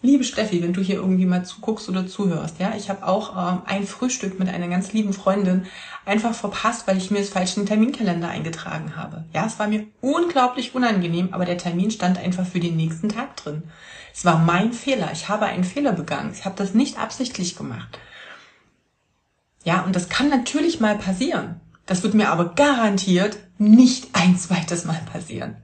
[0.03, 3.63] Liebe Steffi, wenn du hier irgendwie mal zuguckst oder zuhörst, ja, ich habe auch ähm,
[3.67, 5.67] ein Frühstück mit einer ganz lieben Freundin
[6.05, 9.25] einfach verpasst, weil ich mir das falsche Terminkalender eingetragen habe.
[9.35, 13.35] Ja, es war mir unglaublich unangenehm, aber der Termin stand einfach für den nächsten Tag
[13.35, 13.65] drin.
[14.15, 15.11] Es war mein Fehler.
[15.13, 16.31] Ich habe einen Fehler begangen.
[16.33, 17.99] Ich habe das nicht absichtlich gemacht.
[19.65, 21.61] Ja, und das kann natürlich mal passieren.
[21.87, 25.57] Das wird mir aber garantiert nicht ein zweites Mal passieren.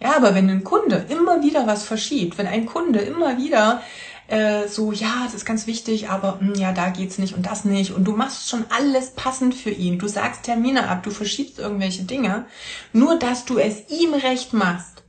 [0.00, 3.82] Ja, aber wenn ein Kunde immer wieder was verschiebt, wenn ein Kunde immer wieder
[4.26, 7.46] äh, so, ja, das ist ganz wichtig, aber mh, hm, ja, da geht's nicht und
[7.46, 11.10] das nicht und du machst schon alles passend für ihn, du sagst Termine ab, du
[11.10, 12.46] verschiebst irgendwelche Dinge,
[12.92, 15.04] nur dass du es ihm recht machst,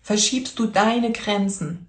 [0.00, 1.88] verschiebst du deine Grenzen.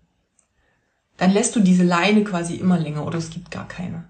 [1.17, 4.07] Dann lässt du diese Leine quasi immer länger oder es gibt gar keine.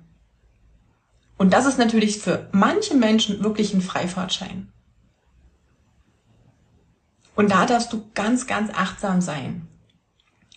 [1.39, 4.67] Und das ist natürlich für manche Menschen wirklich ein Freifahrtschein.
[7.33, 9.65] Und da darfst du ganz, ganz achtsam sein.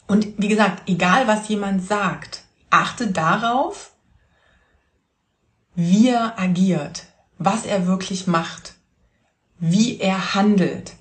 [0.08, 3.92] Und wie gesagt, egal was jemand sagt, achte darauf,
[5.76, 7.04] wie er agiert,
[7.38, 8.74] was er wirklich macht,
[9.60, 10.94] wie er handelt.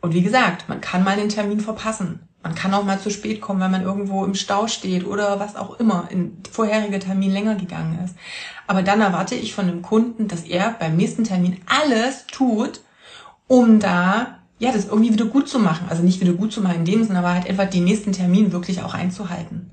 [0.00, 2.27] Und wie gesagt, man kann mal den Termin verpassen.
[2.42, 5.56] Man kann auch mal zu spät kommen, wenn man irgendwo im Stau steht oder was
[5.56, 8.14] auch immer, in vorheriger Termin länger gegangen ist.
[8.66, 12.80] Aber dann erwarte ich von dem Kunden, dass er beim nächsten Termin alles tut,
[13.48, 15.86] um da ja, das irgendwie wieder gut zu machen.
[15.88, 18.52] Also nicht wieder gut zu machen in dem Sinne, aber halt einfach den nächsten Termin
[18.52, 19.70] wirklich auch einzuhalten.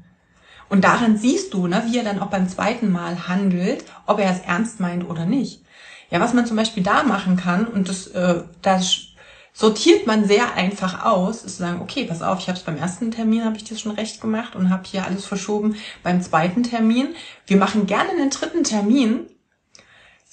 [0.70, 4.32] Und daran siehst du, ne, wie er dann auch beim zweiten Mal handelt, ob er
[4.32, 5.62] es ernst meint oder nicht.
[6.10, 9.08] Ja, was man zum Beispiel da machen kann, und das, äh, das
[9.56, 12.78] sortiert man sehr einfach aus, ist zu sagen, okay, pass auf, ich habe es beim
[12.78, 16.62] ersten Termin, habe ich das schon recht gemacht und habe hier alles verschoben beim zweiten
[16.62, 17.16] Termin.
[17.48, 19.28] Wir machen gerne einen dritten Termin,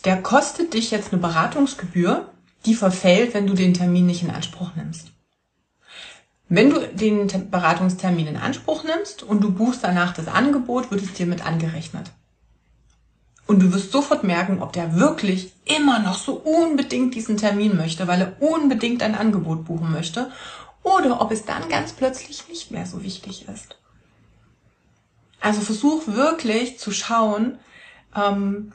[0.04, 2.28] der kostet dich jetzt eine Beratungsgebühr,
[2.66, 5.12] die verfällt, wenn du den Termin nicht in Anspruch nimmst.
[6.48, 11.14] Wenn du den Beratungstermin in Anspruch nimmst und du buchst danach das Angebot, wird es
[11.14, 12.10] dir mit angerechnet.
[13.46, 18.06] Und du wirst sofort merken, ob der wirklich immer noch so unbedingt diesen Termin möchte,
[18.06, 20.30] weil er unbedingt ein Angebot buchen möchte,
[20.82, 23.76] oder ob es dann ganz plötzlich nicht mehr so wichtig ist.
[25.40, 27.58] Also versuch wirklich zu schauen,
[28.16, 28.72] ähm,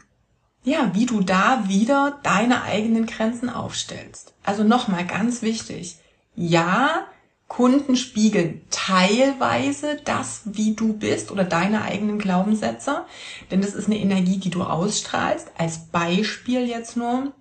[0.64, 4.34] ja, wie du da wieder deine eigenen Grenzen aufstellst.
[4.44, 5.98] Also nochmal ganz wichtig.
[6.36, 7.08] Ja,
[7.48, 13.06] Kunden spiegeln teilweise das, wie du bist oder deine eigenen Glaubenssätze,
[13.52, 15.52] denn das ist eine Energie, die du ausstrahlst.
[15.58, 17.32] Als Beispiel jetzt nur,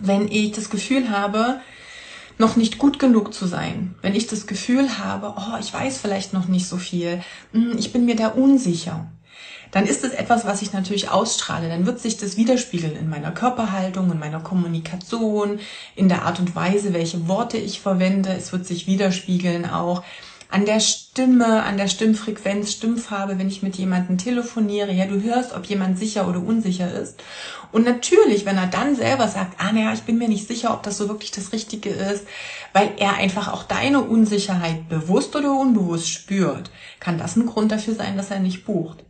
[0.00, 1.60] wenn ich das Gefühl habe,
[2.38, 6.32] noch nicht gut genug zu sein, wenn ich das Gefühl habe, oh, ich weiß vielleicht
[6.32, 7.20] noch nicht so viel,
[7.52, 9.10] hm, ich bin mir da unsicher,
[9.70, 11.68] dann ist es etwas, was ich natürlich ausstrahle.
[11.68, 15.60] Dann wird sich das widerspiegeln in meiner Körperhaltung, in meiner Kommunikation,
[15.94, 18.30] in der Art und Weise, welche Worte ich verwende.
[18.30, 20.02] Es wird sich widerspiegeln auch
[20.50, 24.92] an der Stimme, an der Stimmfrequenz, Stimmfarbe, wenn ich mit jemandem telefoniere.
[24.92, 27.22] Ja, du hörst, ob jemand sicher oder unsicher ist.
[27.70, 30.82] Und natürlich, wenn er dann selber sagt, ah, naja, ich bin mir nicht sicher, ob
[30.82, 32.26] das so wirklich das Richtige ist,
[32.72, 37.94] weil er einfach auch deine Unsicherheit bewusst oder unbewusst spürt, kann das ein Grund dafür
[37.94, 39.04] sein, dass er nicht bucht.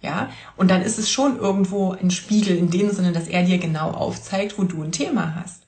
[0.00, 3.58] Ja, und dann ist es schon irgendwo ein Spiegel in dem Sinne, dass er dir
[3.58, 5.62] genau aufzeigt, wo du ein Thema hast.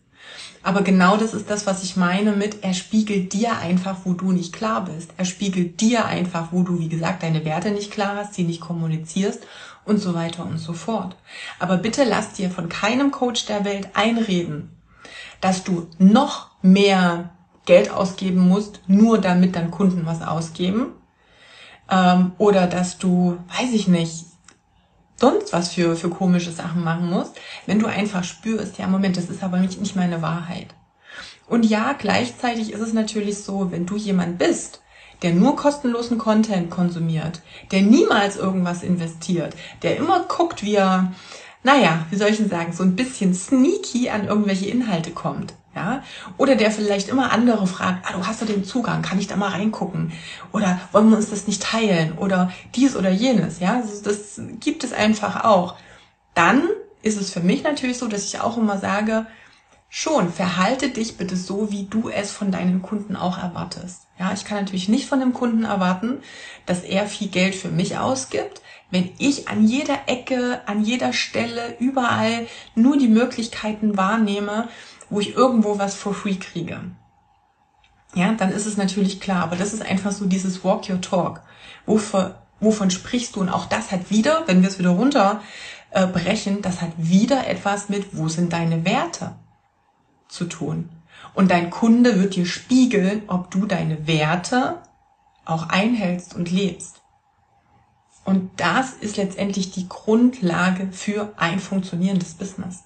[0.63, 4.31] Aber genau das ist das, was ich meine mit, er spiegelt dir einfach, wo du
[4.31, 5.11] nicht klar bist.
[5.17, 8.61] Er spiegelt dir einfach, wo du, wie gesagt, deine Werte nicht klar hast, sie nicht
[8.61, 9.47] kommunizierst
[9.85, 11.17] und so weiter und so fort.
[11.59, 14.71] Aber bitte lass dir von keinem Coach der Welt einreden,
[15.41, 17.31] dass du noch mehr
[17.65, 20.93] Geld ausgeben musst, nur damit dann Kunden was ausgeben,
[21.91, 24.27] ähm, oder dass du, weiß ich nicht,
[25.17, 27.35] sonst was für, für komische Sachen machen musst,
[27.67, 30.69] wenn du einfach spürst, ja, Moment, das ist aber nicht, nicht meine Wahrheit.
[31.47, 34.81] Und ja, gleichzeitig ist es natürlich so, wenn du jemand bist,
[35.23, 41.13] der nur kostenlosen Content konsumiert, der niemals irgendwas investiert, der immer guckt, wie er,
[41.63, 46.03] naja, wie soll ich denn sagen, so ein bisschen sneaky an irgendwelche Inhalte kommt, ja,
[46.37, 49.37] oder der vielleicht immer andere fragt, ah, du hast doch den Zugang, kann ich da
[49.37, 50.13] mal reingucken?
[50.53, 52.19] Oder wollen wir uns das nicht teilen?
[52.19, 55.77] Oder dies oder jenes, ja, das gibt es einfach auch.
[56.35, 56.63] Dann
[57.03, 59.27] ist es für mich natürlich so, dass ich auch immer sage,
[59.89, 64.07] schon, verhalte dich bitte so, wie du es von deinen Kunden auch erwartest.
[64.19, 66.19] Ja, ich kann natürlich nicht von dem Kunden erwarten,
[66.67, 71.77] dass er viel Geld für mich ausgibt, wenn ich an jeder Ecke, an jeder Stelle,
[71.79, 74.69] überall nur die Möglichkeiten wahrnehme,
[75.11, 76.81] wo ich irgendwo was for free kriege.
[78.15, 81.43] Ja, dann ist es natürlich klar, aber das ist einfach so dieses Walk Your Talk.
[81.87, 83.41] Wovon, wovon sprichst du?
[83.41, 87.89] Und auch das hat wieder, wenn wir es wieder runterbrechen, äh, das hat wieder etwas
[87.89, 89.37] mit, wo sind deine Werte
[90.29, 90.89] zu tun.
[91.35, 94.79] Und dein Kunde wird dir spiegeln, ob du deine Werte
[95.45, 97.03] auch einhältst und lebst.
[98.25, 102.85] Und das ist letztendlich die Grundlage für ein funktionierendes Business.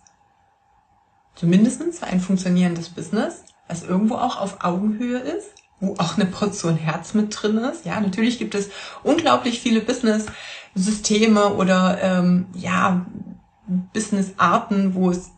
[1.34, 6.76] Zumindestens für ein funktionierendes Business, was irgendwo auch auf Augenhöhe ist, wo auch eine Portion
[6.76, 7.84] Herz mit drin ist.
[7.84, 8.70] Ja, natürlich gibt es
[9.02, 13.06] unglaublich viele Business-Systeme oder ähm, ja,
[13.92, 15.30] Business-Arten, wo es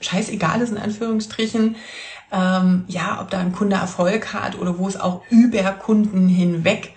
[0.00, 1.76] scheißegal ist, in Anführungsstrichen,
[2.32, 6.94] ähm, ja, ob da ein Kunde Erfolg hat oder wo es auch über Kunden hinweg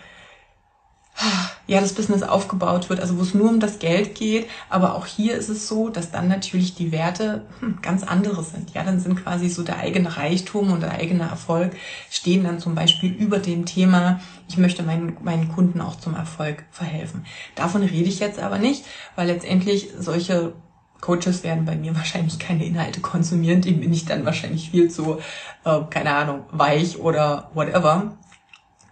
[1.67, 4.47] ja, das Business aufgebaut wird, also wo es nur um das Geld geht.
[4.69, 8.73] Aber auch hier ist es so, dass dann natürlich die Werte hm, ganz andere sind.
[8.73, 11.75] Ja, dann sind quasi so der eigene Reichtum und der eigene Erfolg
[12.10, 16.65] stehen dann zum Beispiel über dem Thema, ich möchte meinen, meinen Kunden auch zum Erfolg
[16.71, 17.25] verhelfen.
[17.56, 20.54] Davon rede ich jetzt aber nicht, weil letztendlich solche
[21.01, 25.19] Coaches werden bei mir wahrscheinlich keine Inhalte konsumieren, dem bin ich dann wahrscheinlich viel zu,
[25.63, 28.17] äh, keine Ahnung, weich oder whatever.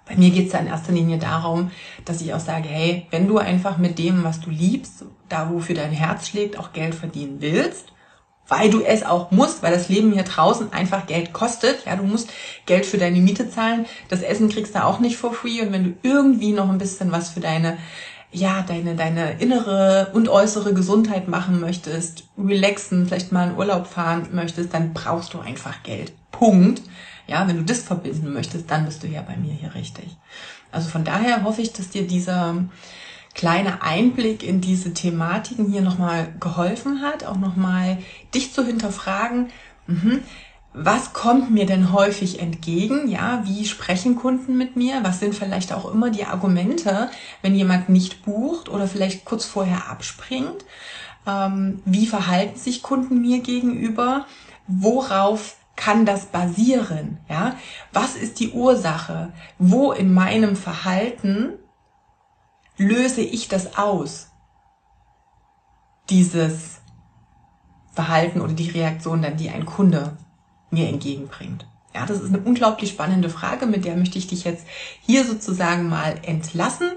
[0.06, 1.72] Bei mir geht es ja in erster Linie darum,
[2.06, 5.76] dass ich auch sage, hey, wenn du einfach mit dem, was du liebst, da wofür
[5.76, 7.94] dein Herz schlägt, auch Geld verdienen willst,
[8.48, 11.86] weil du es auch musst, weil das Leben hier draußen einfach Geld kostet.
[11.86, 12.30] Ja, du musst
[12.66, 13.86] Geld für deine Miete zahlen.
[14.10, 15.62] Das Essen kriegst du auch nicht for free.
[15.62, 17.78] Und wenn du irgendwie noch ein bisschen was für deine
[18.34, 24.28] ja, deine, deine innere und äußere Gesundheit machen möchtest, relaxen, vielleicht mal in Urlaub fahren
[24.32, 26.12] möchtest, dann brauchst du einfach Geld.
[26.32, 26.82] Punkt.
[27.28, 30.18] Ja, wenn du das verbinden möchtest, dann bist du ja bei mir hier richtig.
[30.72, 32.56] Also von daher hoffe ich, dass dir dieser
[33.34, 37.98] kleine Einblick in diese Thematiken hier nochmal geholfen hat, auch nochmal
[38.34, 39.50] dich zu hinterfragen,
[39.88, 40.20] mh,
[40.76, 43.08] was kommt mir denn häufig entgegen?
[43.08, 45.04] Ja, wie sprechen Kunden mit mir?
[45.04, 47.12] Was sind vielleicht auch immer die Argumente,
[47.44, 50.66] wenn jemand nicht bucht oder vielleicht kurz vorher abspringt?
[51.28, 54.26] Ähm, wie verhalten sich Kunden mir gegenüber?
[54.66, 57.20] Worauf kann das basieren?
[57.30, 57.56] Ja,
[57.92, 59.32] was ist die Ursache?
[59.58, 61.54] Wo in meinem Verhalten
[62.78, 64.30] löse ich das aus?
[66.10, 66.82] Dieses
[67.94, 70.18] Verhalten oder die Reaktion dann, die ein Kunde
[70.70, 71.66] mir entgegenbringt?
[71.94, 74.66] Ja, das ist eine unglaublich spannende Frage, mit der möchte ich dich jetzt
[75.02, 76.92] hier sozusagen mal entlassen.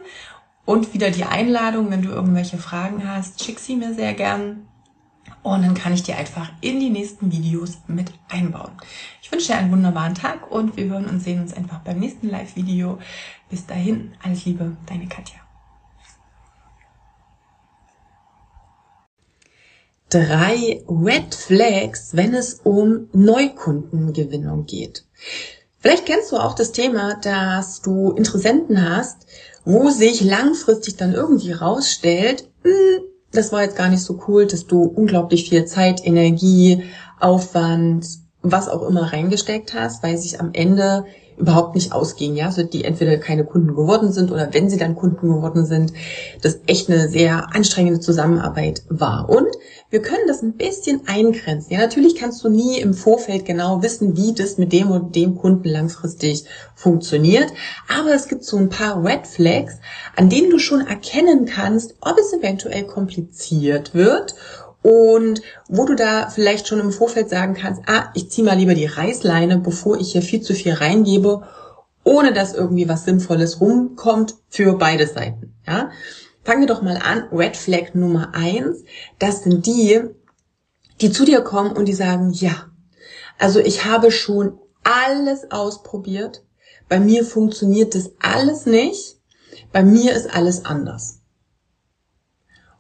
[0.64, 4.66] Und wieder die Einladung, wenn du irgendwelche Fragen hast, schick sie mir sehr gern.
[5.46, 8.72] Und dann kann ich dir einfach in die nächsten Videos mit einbauen.
[9.22, 12.28] Ich wünsche dir einen wunderbaren Tag und wir hören und sehen uns einfach beim nächsten
[12.28, 12.98] Live-Video.
[13.48, 15.36] Bis dahin, alles Liebe, deine Katja.
[20.08, 25.04] drei Red Flags, wenn es um Neukundengewinnung geht.
[25.78, 29.26] Vielleicht kennst du auch das Thema, dass du Interessenten hast,
[29.64, 33.02] wo sich langfristig dann irgendwie rausstellt, hm,
[33.32, 36.84] das war jetzt gar nicht so cool, dass du unglaublich viel Zeit, Energie,
[37.20, 38.06] Aufwand,
[38.42, 41.04] was auch immer reingesteckt hast, weil sich am Ende
[41.38, 44.96] überhaupt nicht ausging, ja, also die entweder keine Kunden geworden sind oder wenn sie dann
[44.96, 45.92] Kunden geworden sind,
[46.42, 49.28] das echt eine sehr anstrengende Zusammenarbeit war.
[49.28, 49.48] Und
[49.90, 51.72] wir können das ein bisschen eingrenzen.
[51.72, 55.36] Ja, natürlich kannst du nie im Vorfeld genau wissen, wie das mit dem und dem
[55.36, 57.52] Kunden langfristig funktioniert,
[57.88, 59.74] aber es gibt so ein paar Red Flags,
[60.16, 64.34] an denen du schon erkennen kannst, ob es eventuell kompliziert wird
[64.86, 68.74] und wo du da vielleicht schon im Vorfeld sagen kannst, ah, ich ziehe mal lieber
[68.74, 71.42] die Reißleine, bevor ich hier viel zu viel reingebe,
[72.04, 75.56] ohne dass irgendwie was Sinnvolles rumkommt für beide Seiten.
[75.66, 75.90] Ja?
[76.44, 77.24] Fangen wir doch mal an.
[77.32, 78.84] Red Flag Nummer eins.
[79.18, 80.02] Das sind die,
[81.00, 82.70] die zu dir kommen und die sagen, ja,
[83.40, 86.44] also ich habe schon alles ausprobiert.
[86.88, 89.16] bei mir funktioniert das alles nicht,
[89.72, 91.15] bei mir ist alles anders.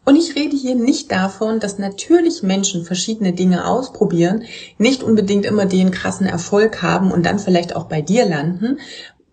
[0.06, 4.44] Und ich rede hier nicht davon, dass natürlich Menschen verschiedene Dinge ausprobieren,
[4.78, 8.78] nicht unbedingt immer den krassen Erfolg haben und dann vielleicht auch bei dir landen,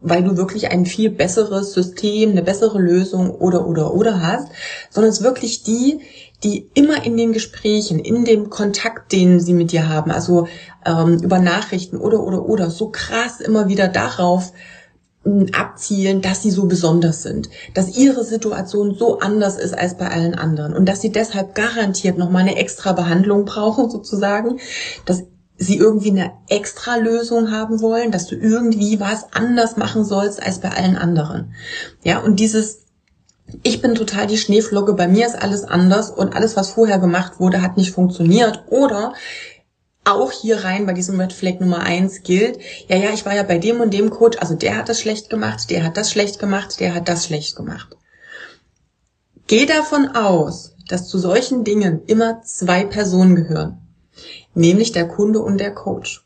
[0.02, 4.48] weil du wirklich ein viel besseres System, eine bessere Lösung oder oder oder hast,
[4.90, 6.00] sondern es wirklich die,
[6.44, 10.48] die immer in den Gesprächen, in dem Kontakt, den sie mit dir haben, also
[10.88, 14.52] ähm, über Nachrichten oder oder oder so krass immer wieder darauf
[15.54, 20.36] abzielen, dass sie so besonders sind, dass ihre Situation so anders ist als bei allen
[20.36, 24.60] anderen und dass sie deshalb garantiert noch mal eine extra Behandlung brauchen sozusagen,
[25.06, 25.24] dass
[25.58, 30.60] sie irgendwie eine extra Lösung haben wollen, dass du irgendwie was anders machen sollst als
[30.60, 31.54] bei allen anderen.
[32.04, 32.84] Ja, und dieses
[33.62, 37.40] ich bin total die Schneeflocke, bei mir ist alles anders und alles, was vorher gemacht
[37.40, 38.64] wurde, hat nicht funktioniert.
[38.70, 39.14] Oder
[40.06, 43.44] auch hier rein bei diesem Red Flag Nummer eins gilt, ja, ja, ich war ja
[43.44, 46.40] bei dem und dem Coach, also der hat das schlecht gemacht, der hat das schlecht
[46.40, 47.96] gemacht, der hat das schlecht gemacht.
[49.48, 53.78] Geh davon aus, dass zu solchen Dingen immer zwei Personen gehören,
[54.54, 56.26] nämlich der Kunde und der Coach.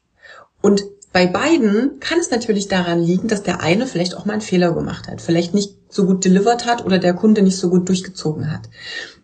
[0.62, 4.42] Und bei beiden kann es natürlich daran liegen, dass der eine vielleicht auch mal einen
[4.42, 7.88] Fehler gemacht hat, vielleicht nicht so gut delivered hat oder der Kunde nicht so gut
[7.90, 8.70] durchgezogen hat.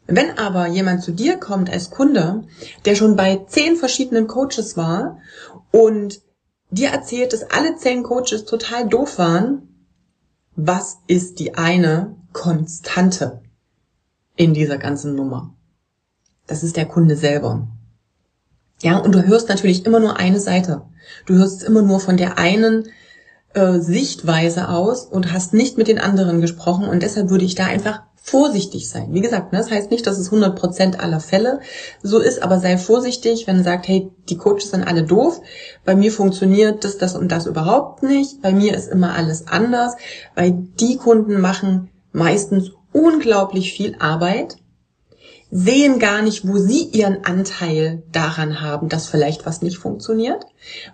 [0.08, 2.44] Wenn aber jemand zu dir kommt als Kunde,
[2.86, 5.20] der schon bei zehn verschiedenen Coaches war
[5.72, 6.22] und
[6.72, 9.70] dir erzählt, dass alle zehn Coaches total doof waren,
[10.56, 13.42] was ist die eine Konstante
[14.36, 15.54] in dieser ganzen Nummer?
[16.48, 17.68] Das ist der Kunde selber.
[18.82, 20.82] Ja, und du hörst natürlich immer nur eine Seite.
[21.26, 22.90] Du hörst immer nur von der einen
[23.54, 27.66] äh, Sichtweise aus und hast nicht mit den anderen gesprochen und deshalb würde ich da
[27.66, 29.14] einfach vorsichtig sein.
[29.14, 31.60] Wie gesagt, ne, das heißt nicht, dass es 100% aller Fälle
[32.02, 35.42] so ist, aber sei vorsichtig, wenn du sagst, hey, die Coaches sind alle doof,
[35.84, 39.96] bei mir funktioniert das, das und das überhaupt nicht, bei mir ist immer alles anders,
[40.36, 44.56] weil die Kunden machen meistens unglaublich viel Arbeit,
[45.52, 50.46] sehen gar nicht, wo sie ihren Anteil daran haben, dass vielleicht was nicht funktioniert,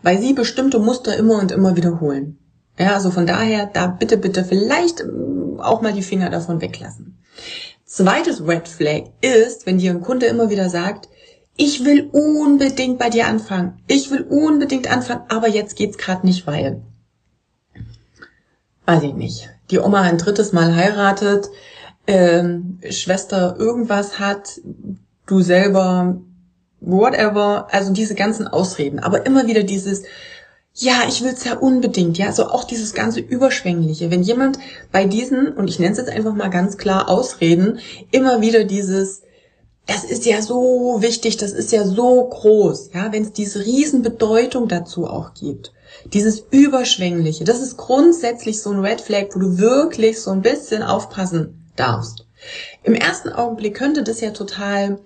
[0.01, 2.39] weil sie bestimmte Muster immer und immer wiederholen.
[2.79, 7.18] Ja, also von daher, da bitte, bitte vielleicht ähm, auch mal die Finger davon weglassen.
[7.85, 11.09] Zweites Red Flag ist, wenn dir ein Kunde immer wieder sagt,
[11.57, 13.81] ich will unbedingt bei dir anfangen.
[13.87, 16.81] Ich will unbedingt anfangen, aber jetzt geht's gerade nicht, weil.
[18.85, 19.49] Weiß ich nicht.
[19.69, 21.49] Die Oma ein drittes Mal heiratet,
[22.07, 24.61] ähm, Schwester irgendwas hat,
[25.25, 26.21] du selber,
[26.79, 28.99] whatever, also diese ganzen Ausreden.
[28.99, 30.03] Aber immer wieder dieses,
[30.73, 34.11] ja, ich will's ja unbedingt, ja, so auch dieses ganze Überschwängliche.
[34.11, 34.59] Wenn jemand
[34.91, 37.79] bei diesen, und ich nenne es jetzt einfach mal ganz klar Ausreden,
[38.11, 39.23] immer wieder dieses,
[39.87, 44.67] das ist ja so wichtig, das ist ja so groß, ja, wenn es diese Riesenbedeutung
[44.67, 45.73] dazu auch gibt.
[46.13, 50.83] Dieses Überschwängliche, das ist grundsätzlich so ein Red Flag, wo du wirklich so ein bisschen
[50.83, 52.27] aufpassen darfst.
[52.83, 54.99] Im ersten Augenblick könnte das ja total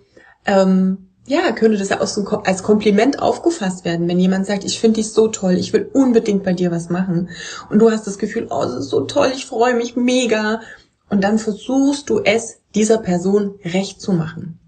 [0.46, 4.80] ähm, ja, könnte das ja auch so als Kompliment aufgefasst werden, wenn jemand sagt, ich
[4.80, 7.30] finde dich so toll, ich will unbedingt bei dir was machen.
[7.70, 10.62] Und du hast das Gefühl, oh, das ist so toll, ich freue mich mega.
[11.10, 14.60] Und dann versuchst du es dieser Person recht zu machen.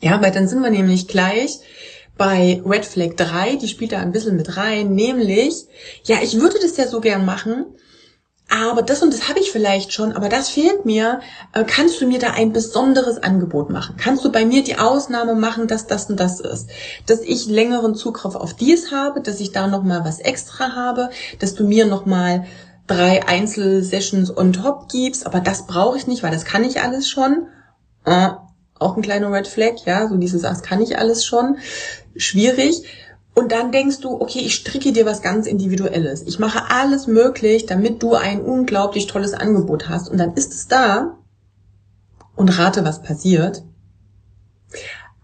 [0.00, 1.60] Ja, weil dann sind wir nämlich gleich
[2.16, 5.66] bei Red Flag 3, die spielt da ein bisschen mit rein, nämlich,
[6.04, 7.66] ja, ich würde das ja so gern machen,
[8.50, 11.20] aber das und das habe ich vielleicht schon, aber das fehlt mir.
[11.52, 13.96] Äh, kannst du mir da ein besonderes Angebot machen?
[13.98, 16.68] Kannst du bei mir die Ausnahme machen, dass das und das ist?
[17.06, 21.54] Dass ich längeren Zugriff auf dies habe, dass ich da nochmal was extra habe, dass
[21.54, 22.44] du mir nochmal
[22.86, 27.08] drei Einzelsessions on top gibst, aber das brauche ich nicht, weil das kann ich alles
[27.08, 27.48] schon.
[28.04, 28.28] Äh,
[28.78, 31.56] auch ein kleiner Red Flag, ja, so dieses, das kann ich alles schon.
[32.16, 32.84] Schwierig.
[33.34, 36.22] Und dann denkst du, okay, ich stricke dir was ganz Individuelles.
[36.22, 40.08] Ich mache alles möglich, damit du ein unglaublich tolles Angebot hast.
[40.08, 41.18] Und dann ist es da
[42.36, 43.64] und rate, was passiert.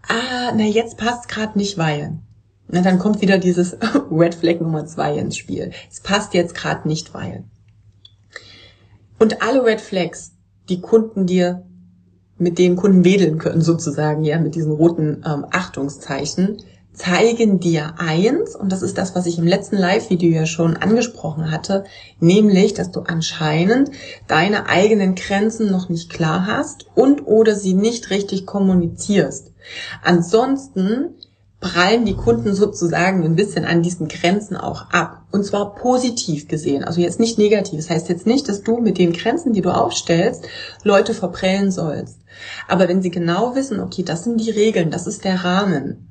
[0.07, 2.19] Ah, na jetzt passt gerade nicht, weil.
[2.67, 3.77] Na, dann kommt wieder dieses
[4.11, 5.71] Red Flag Nummer zwei ins Spiel.
[5.89, 7.45] Es passt jetzt gerade nicht, weil.
[9.19, 10.33] Und alle Red Flags,
[10.67, 11.65] die Kunden dir,
[12.37, 16.57] mit denen Kunden wedeln können sozusagen, ja, mit diesen roten ähm, Achtungszeichen,
[17.01, 21.49] zeigen dir eins, und das ist das, was ich im letzten Live-Video ja schon angesprochen
[21.49, 21.83] hatte,
[22.19, 23.91] nämlich, dass du anscheinend
[24.27, 29.51] deine eigenen Grenzen noch nicht klar hast und oder sie nicht richtig kommunizierst.
[30.03, 31.15] Ansonsten
[31.59, 35.23] prallen die Kunden sozusagen ein bisschen an diesen Grenzen auch ab.
[35.31, 37.77] Und zwar positiv gesehen, also jetzt nicht negativ.
[37.77, 40.47] Das heißt jetzt nicht, dass du mit den Grenzen, die du aufstellst,
[40.83, 42.19] Leute verprellen sollst.
[42.67, 46.10] Aber wenn sie genau wissen, okay, das sind die Regeln, das ist der Rahmen,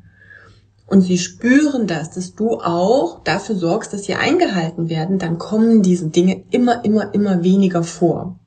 [0.90, 5.82] und sie spüren das, dass du auch dafür sorgst, dass sie eingehalten werden, dann kommen
[5.82, 8.40] diese Dinge immer, immer, immer weniger vor.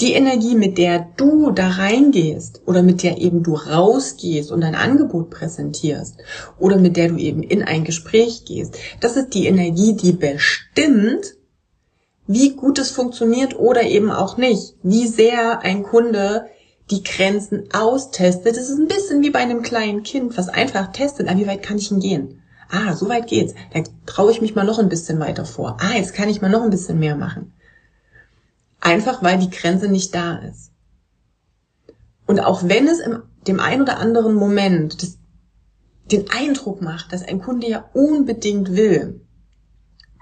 [0.00, 4.74] Die Energie, mit der du da reingehst oder mit der eben du rausgehst und dein
[4.74, 6.16] Angebot präsentierst
[6.58, 11.36] oder mit der du eben in ein Gespräch gehst, das ist die Energie, die bestimmt,
[12.26, 16.46] wie gut es funktioniert oder eben auch nicht, wie sehr ein Kunde
[16.90, 18.56] die Grenzen austestet.
[18.56, 21.62] Das ist ein bisschen wie bei einem kleinen Kind, was einfach testet, ah, wie weit
[21.62, 22.42] kann ich denn gehen?
[22.70, 23.54] Ah, so weit geht's.
[23.72, 25.78] Dann traue ich mich mal noch ein bisschen weiter vor.
[25.80, 27.52] Ah, jetzt kann ich mal noch ein bisschen mehr machen.
[28.80, 30.70] Einfach weil die Grenze nicht da ist.
[32.26, 35.18] Und auch wenn es in dem ein oder anderen Moment das,
[36.12, 39.20] den Eindruck macht, dass ein Kunde ja unbedingt will,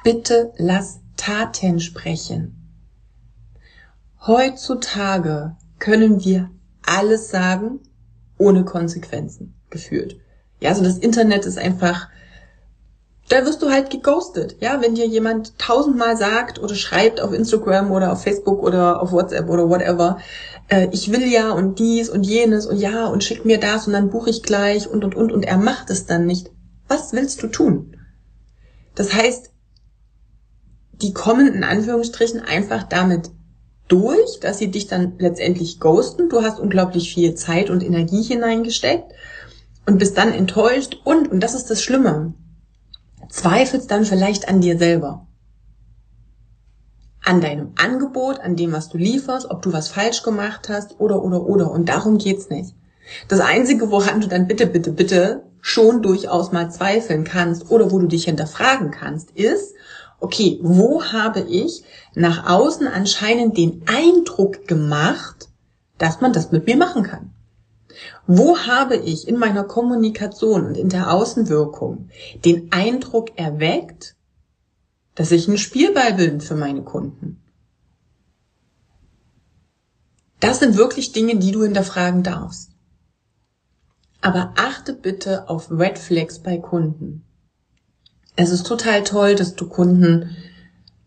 [0.04, 2.52] bitte lass Taten sprechen.
[4.24, 6.50] Heutzutage können wir
[6.86, 7.80] alles sagen,
[8.38, 10.16] ohne Konsequenzen gefühlt.
[10.60, 12.08] Ja, also das Internet ist einfach,
[13.28, 14.56] da wirst du halt geghostet.
[14.60, 19.12] Ja, wenn dir jemand tausendmal sagt oder schreibt auf Instagram oder auf Facebook oder auf
[19.12, 20.18] WhatsApp oder whatever,
[20.68, 23.92] äh, ich will ja und dies und jenes und ja und schick mir das und
[23.92, 26.50] dann buche ich gleich und und und und er macht es dann nicht.
[26.88, 27.96] Was willst du tun?
[28.94, 29.50] Das heißt,
[31.02, 33.30] die kommen in Anführungsstrichen einfach damit
[33.88, 36.28] durch, dass sie dich dann letztendlich ghosten.
[36.28, 39.12] Du hast unglaublich viel Zeit und Energie hineingesteckt
[39.86, 42.34] und bist dann enttäuscht und, und das ist das Schlimme,
[43.28, 45.26] zweifelst dann vielleicht an dir selber.
[47.24, 51.22] An deinem Angebot, an dem, was du lieferst, ob du was falsch gemacht hast oder,
[51.22, 51.70] oder, oder.
[51.70, 52.74] Und darum geht's nicht.
[53.28, 57.98] Das Einzige, woran du dann bitte, bitte, bitte schon durchaus mal zweifeln kannst oder wo
[57.98, 59.74] du dich hinterfragen kannst, ist,
[60.26, 61.84] okay, wo habe ich
[62.16, 65.48] nach außen anscheinend den Eindruck gemacht,
[65.98, 67.32] dass man das mit mir machen kann?
[68.26, 72.08] Wo habe ich in meiner Kommunikation und in der Außenwirkung
[72.44, 74.16] den Eindruck erweckt,
[75.14, 77.40] dass ich ein Spielball bin für meine Kunden?
[80.40, 82.72] Das sind wirklich Dinge, die du hinterfragen darfst.
[84.20, 87.25] Aber achte bitte auf Red Flags bei Kunden.
[88.36, 90.36] Es ist total toll, dass du Kunden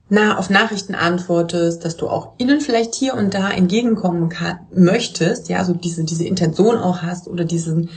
[0.09, 5.49] na, auf Nachrichten antwortest, dass du auch ihnen vielleicht hier und da entgegenkommen kann, möchtest,
[5.49, 7.89] ja, so diese, diese Intention auch hast oder diesen,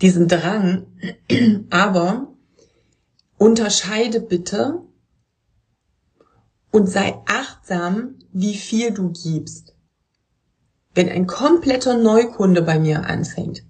[0.00, 0.86] diesen Drang.
[1.70, 2.28] Aber
[3.36, 4.80] unterscheide bitte
[6.70, 9.74] und sei achtsam, wie viel du gibst.
[10.94, 13.62] Wenn ein kompletter Neukunde bei mir anfängt,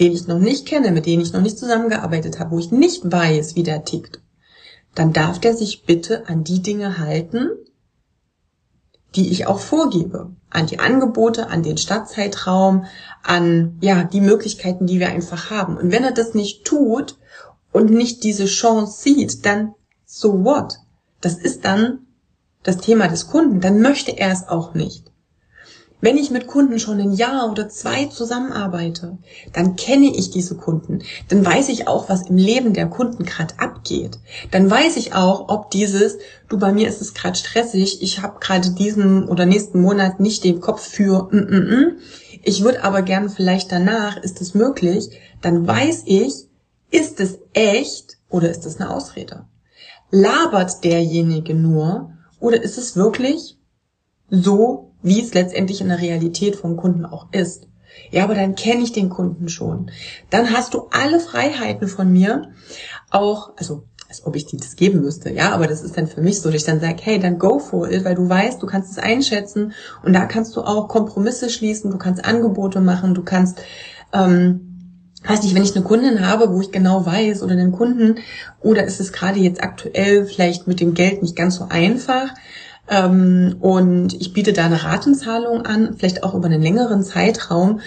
[0.00, 3.10] den ich noch nicht kenne, mit dem ich noch nicht zusammengearbeitet habe, wo ich nicht
[3.10, 4.23] weiß, wie der tickt,
[4.94, 7.50] dann darf der sich bitte an die Dinge halten,
[9.14, 12.86] die ich auch vorgebe, an die Angebote, an den Stadtzeitraum,
[13.22, 15.76] an ja die Möglichkeiten, die wir einfach haben.
[15.76, 17.16] Und wenn er das nicht tut
[17.72, 19.74] und nicht diese Chance sieht, dann
[20.04, 20.78] so what?
[21.20, 22.06] Das ist dann
[22.62, 23.60] das Thema des Kunden.
[23.60, 25.12] Dann möchte er es auch nicht.
[26.04, 29.16] Wenn ich mit Kunden schon ein Jahr oder zwei zusammenarbeite,
[29.54, 30.98] dann kenne ich diese Kunden.
[31.30, 34.18] Dann weiß ich auch, was im Leben der Kunden gerade abgeht.
[34.50, 36.18] Dann weiß ich auch, ob dieses,
[36.50, 40.44] du bei mir ist es gerade stressig, ich habe gerade diesen oder nächsten Monat nicht
[40.44, 41.98] den Kopf für, mm, mm, mm.
[42.42, 45.08] ich würde aber gern vielleicht danach, ist es möglich,
[45.40, 46.34] dann weiß ich,
[46.90, 49.46] ist es echt oder ist es eine Ausrede?
[50.10, 53.56] Labert derjenige nur oder ist es wirklich
[54.28, 57.68] so, wie es letztendlich in der Realität vom Kunden auch ist.
[58.10, 59.90] Ja, aber dann kenne ich den Kunden schon.
[60.30, 62.50] Dann hast du alle Freiheiten von mir,
[63.10, 66.20] auch, also als ob ich dir das geben müsste, ja, aber das ist dann für
[66.20, 68.66] mich so, dass ich dann sage, hey, dann go for it, weil du weißt, du
[68.66, 73.22] kannst es einschätzen und da kannst du auch Kompromisse schließen, du kannst Angebote machen, du
[73.22, 73.60] kannst,
[74.12, 78.16] ähm, weiß nicht, wenn ich eine Kundin habe, wo ich genau weiß, oder einen Kunden,
[78.60, 82.28] oder ist es gerade jetzt aktuell vielleicht mit dem Geld nicht ganz so einfach,
[82.88, 87.80] ähm, und ich biete da eine Ratenzahlung an, vielleicht auch über einen längeren Zeitraum.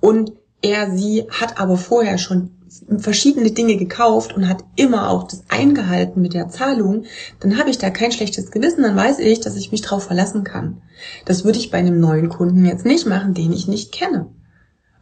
[0.00, 2.50] Und er, sie hat aber vorher schon
[2.98, 7.04] verschiedene Dinge gekauft und hat immer auch das eingehalten mit der Zahlung,
[7.40, 10.44] dann habe ich da kein schlechtes Gewissen, dann weiß ich, dass ich mich drauf verlassen
[10.44, 10.80] kann.
[11.26, 14.28] Das würde ich bei einem neuen Kunden jetzt nicht machen, den ich nicht kenne.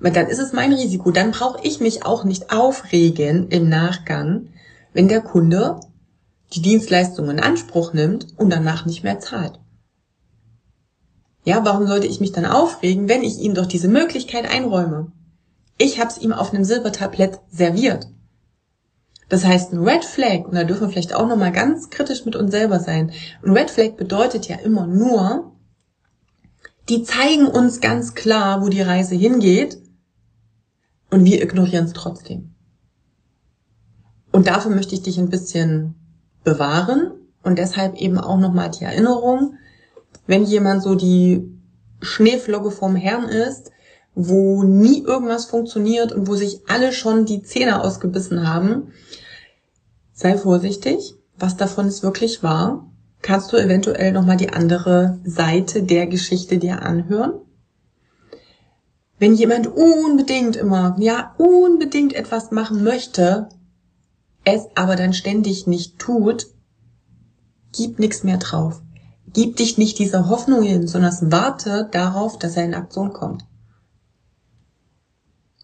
[0.00, 1.10] Weil dann ist es mein Risiko.
[1.10, 4.48] Dann brauche ich mich auch nicht aufregen im Nachgang,
[4.92, 5.78] wenn der Kunde
[6.52, 9.60] die Dienstleistung in Anspruch nimmt und danach nicht mehr zahlt.
[11.44, 15.12] Ja, warum sollte ich mich dann aufregen, wenn ich ihm doch diese Möglichkeit einräume?
[15.78, 18.08] Ich habe es ihm auf einem Silbertablett serviert.
[19.30, 22.36] Das heißt, ein Red Flag, und da dürfen wir vielleicht auch nochmal ganz kritisch mit
[22.36, 25.52] uns selber sein, ein Red Flag bedeutet ja immer nur,
[26.88, 29.78] die zeigen uns ganz klar, wo die Reise hingeht,
[31.10, 32.54] und wir ignorieren es trotzdem.
[34.32, 35.99] Und dafür möchte ich dich ein bisschen
[36.44, 37.12] bewahren
[37.42, 39.54] und deshalb eben auch nochmal die Erinnerung,
[40.26, 41.48] wenn jemand so die
[42.00, 43.70] Schneeflocke vom Herrn ist,
[44.14, 48.92] wo nie irgendwas funktioniert und wo sich alle schon die Zähne ausgebissen haben,
[50.12, 52.86] sei vorsichtig, was davon ist wirklich wahr.
[53.22, 57.32] Kannst du eventuell nochmal die andere Seite der Geschichte dir anhören?
[59.18, 63.50] Wenn jemand unbedingt immer, ja, unbedingt etwas machen möchte,
[64.44, 66.46] es aber dann ständig nicht tut,
[67.72, 68.82] gib nichts mehr drauf.
[69.32, 73.44] Gib dich nicht dieser Hoffnung hin, sondern warte darauf, dass er in Aktion kommt.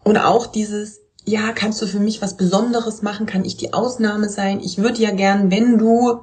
[0.04, 3.26] Und auch dieses, ja, kannst du für mich was Besonderes machen?
[3.26, 4.60] Kann ich die Ausnahme sein?
[4.60, 6.20] Ich würde ja gern, wenn du,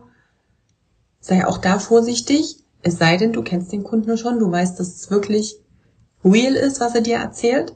[1.20, 4.95] sei auch da vorsichtig, es sei denn, du kennst den Kunden schon, du weißt, dass
[4.95, 5.58] es wirklich
[6.24, 7.76] real ist, was er dir erzählt.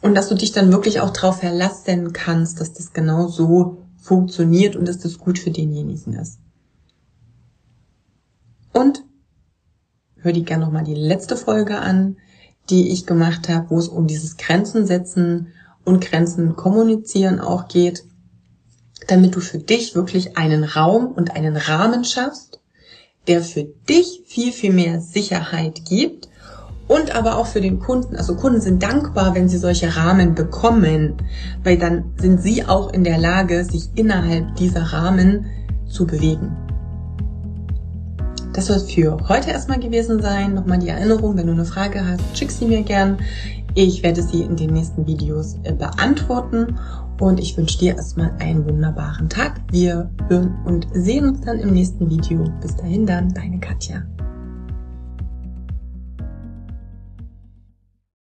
[0.00, 4.74] Und dass du dich dann wirklich auch darauf verlassen kannst, dass das genau so funktioniert
[4.74, 6.38] und dass das gut für denjenigen ist.
[8.72, 9.04] Und
[10.16, 12.16] hör dir gerne nochmal die letzte Folge an,
[12.70, 15.48] die ich gemacht habe, wo es um dieses Grenzen setzen
[15.84, 18.04] und Grenzen kommunizieren auch geht,
[19.08, 22.60] damit du für dich wirklich einen Raum und einen Rahmen schaffst,
[23.26, 26.28] der für dich viel, viel mehr Sicherheit gibt
[26.88, 28.16] und aber auch für den Kunden.
[28.16, 31.14] Also Kunden sind dankbar, wenn sie solche Rahmen bekommen,
[31.62, 35.46] weil dann sind sie auch in der Lage, sich innerhalb dieser Rahmen
[35.86, 36.56] zu bewegen.
[38.52, 40.54] Das soll für heute erstmal gewesen sein.
[40.54, 43.18] Nochmal die Erinnerung, wenn du eine Frage hast, schick sie mir gern.
[43.74, 46.76] Ich werde sie in den nächsten Videos äh, beantworten
[47.20, 49.60] und ich wünsche dir erstmal einen wunderbaren Tag.
[49.70, 52.44] Wir hören und sehen uns dann im nächsten Video.
[52.60, 54.02] Bis dahin dann, deine Katja.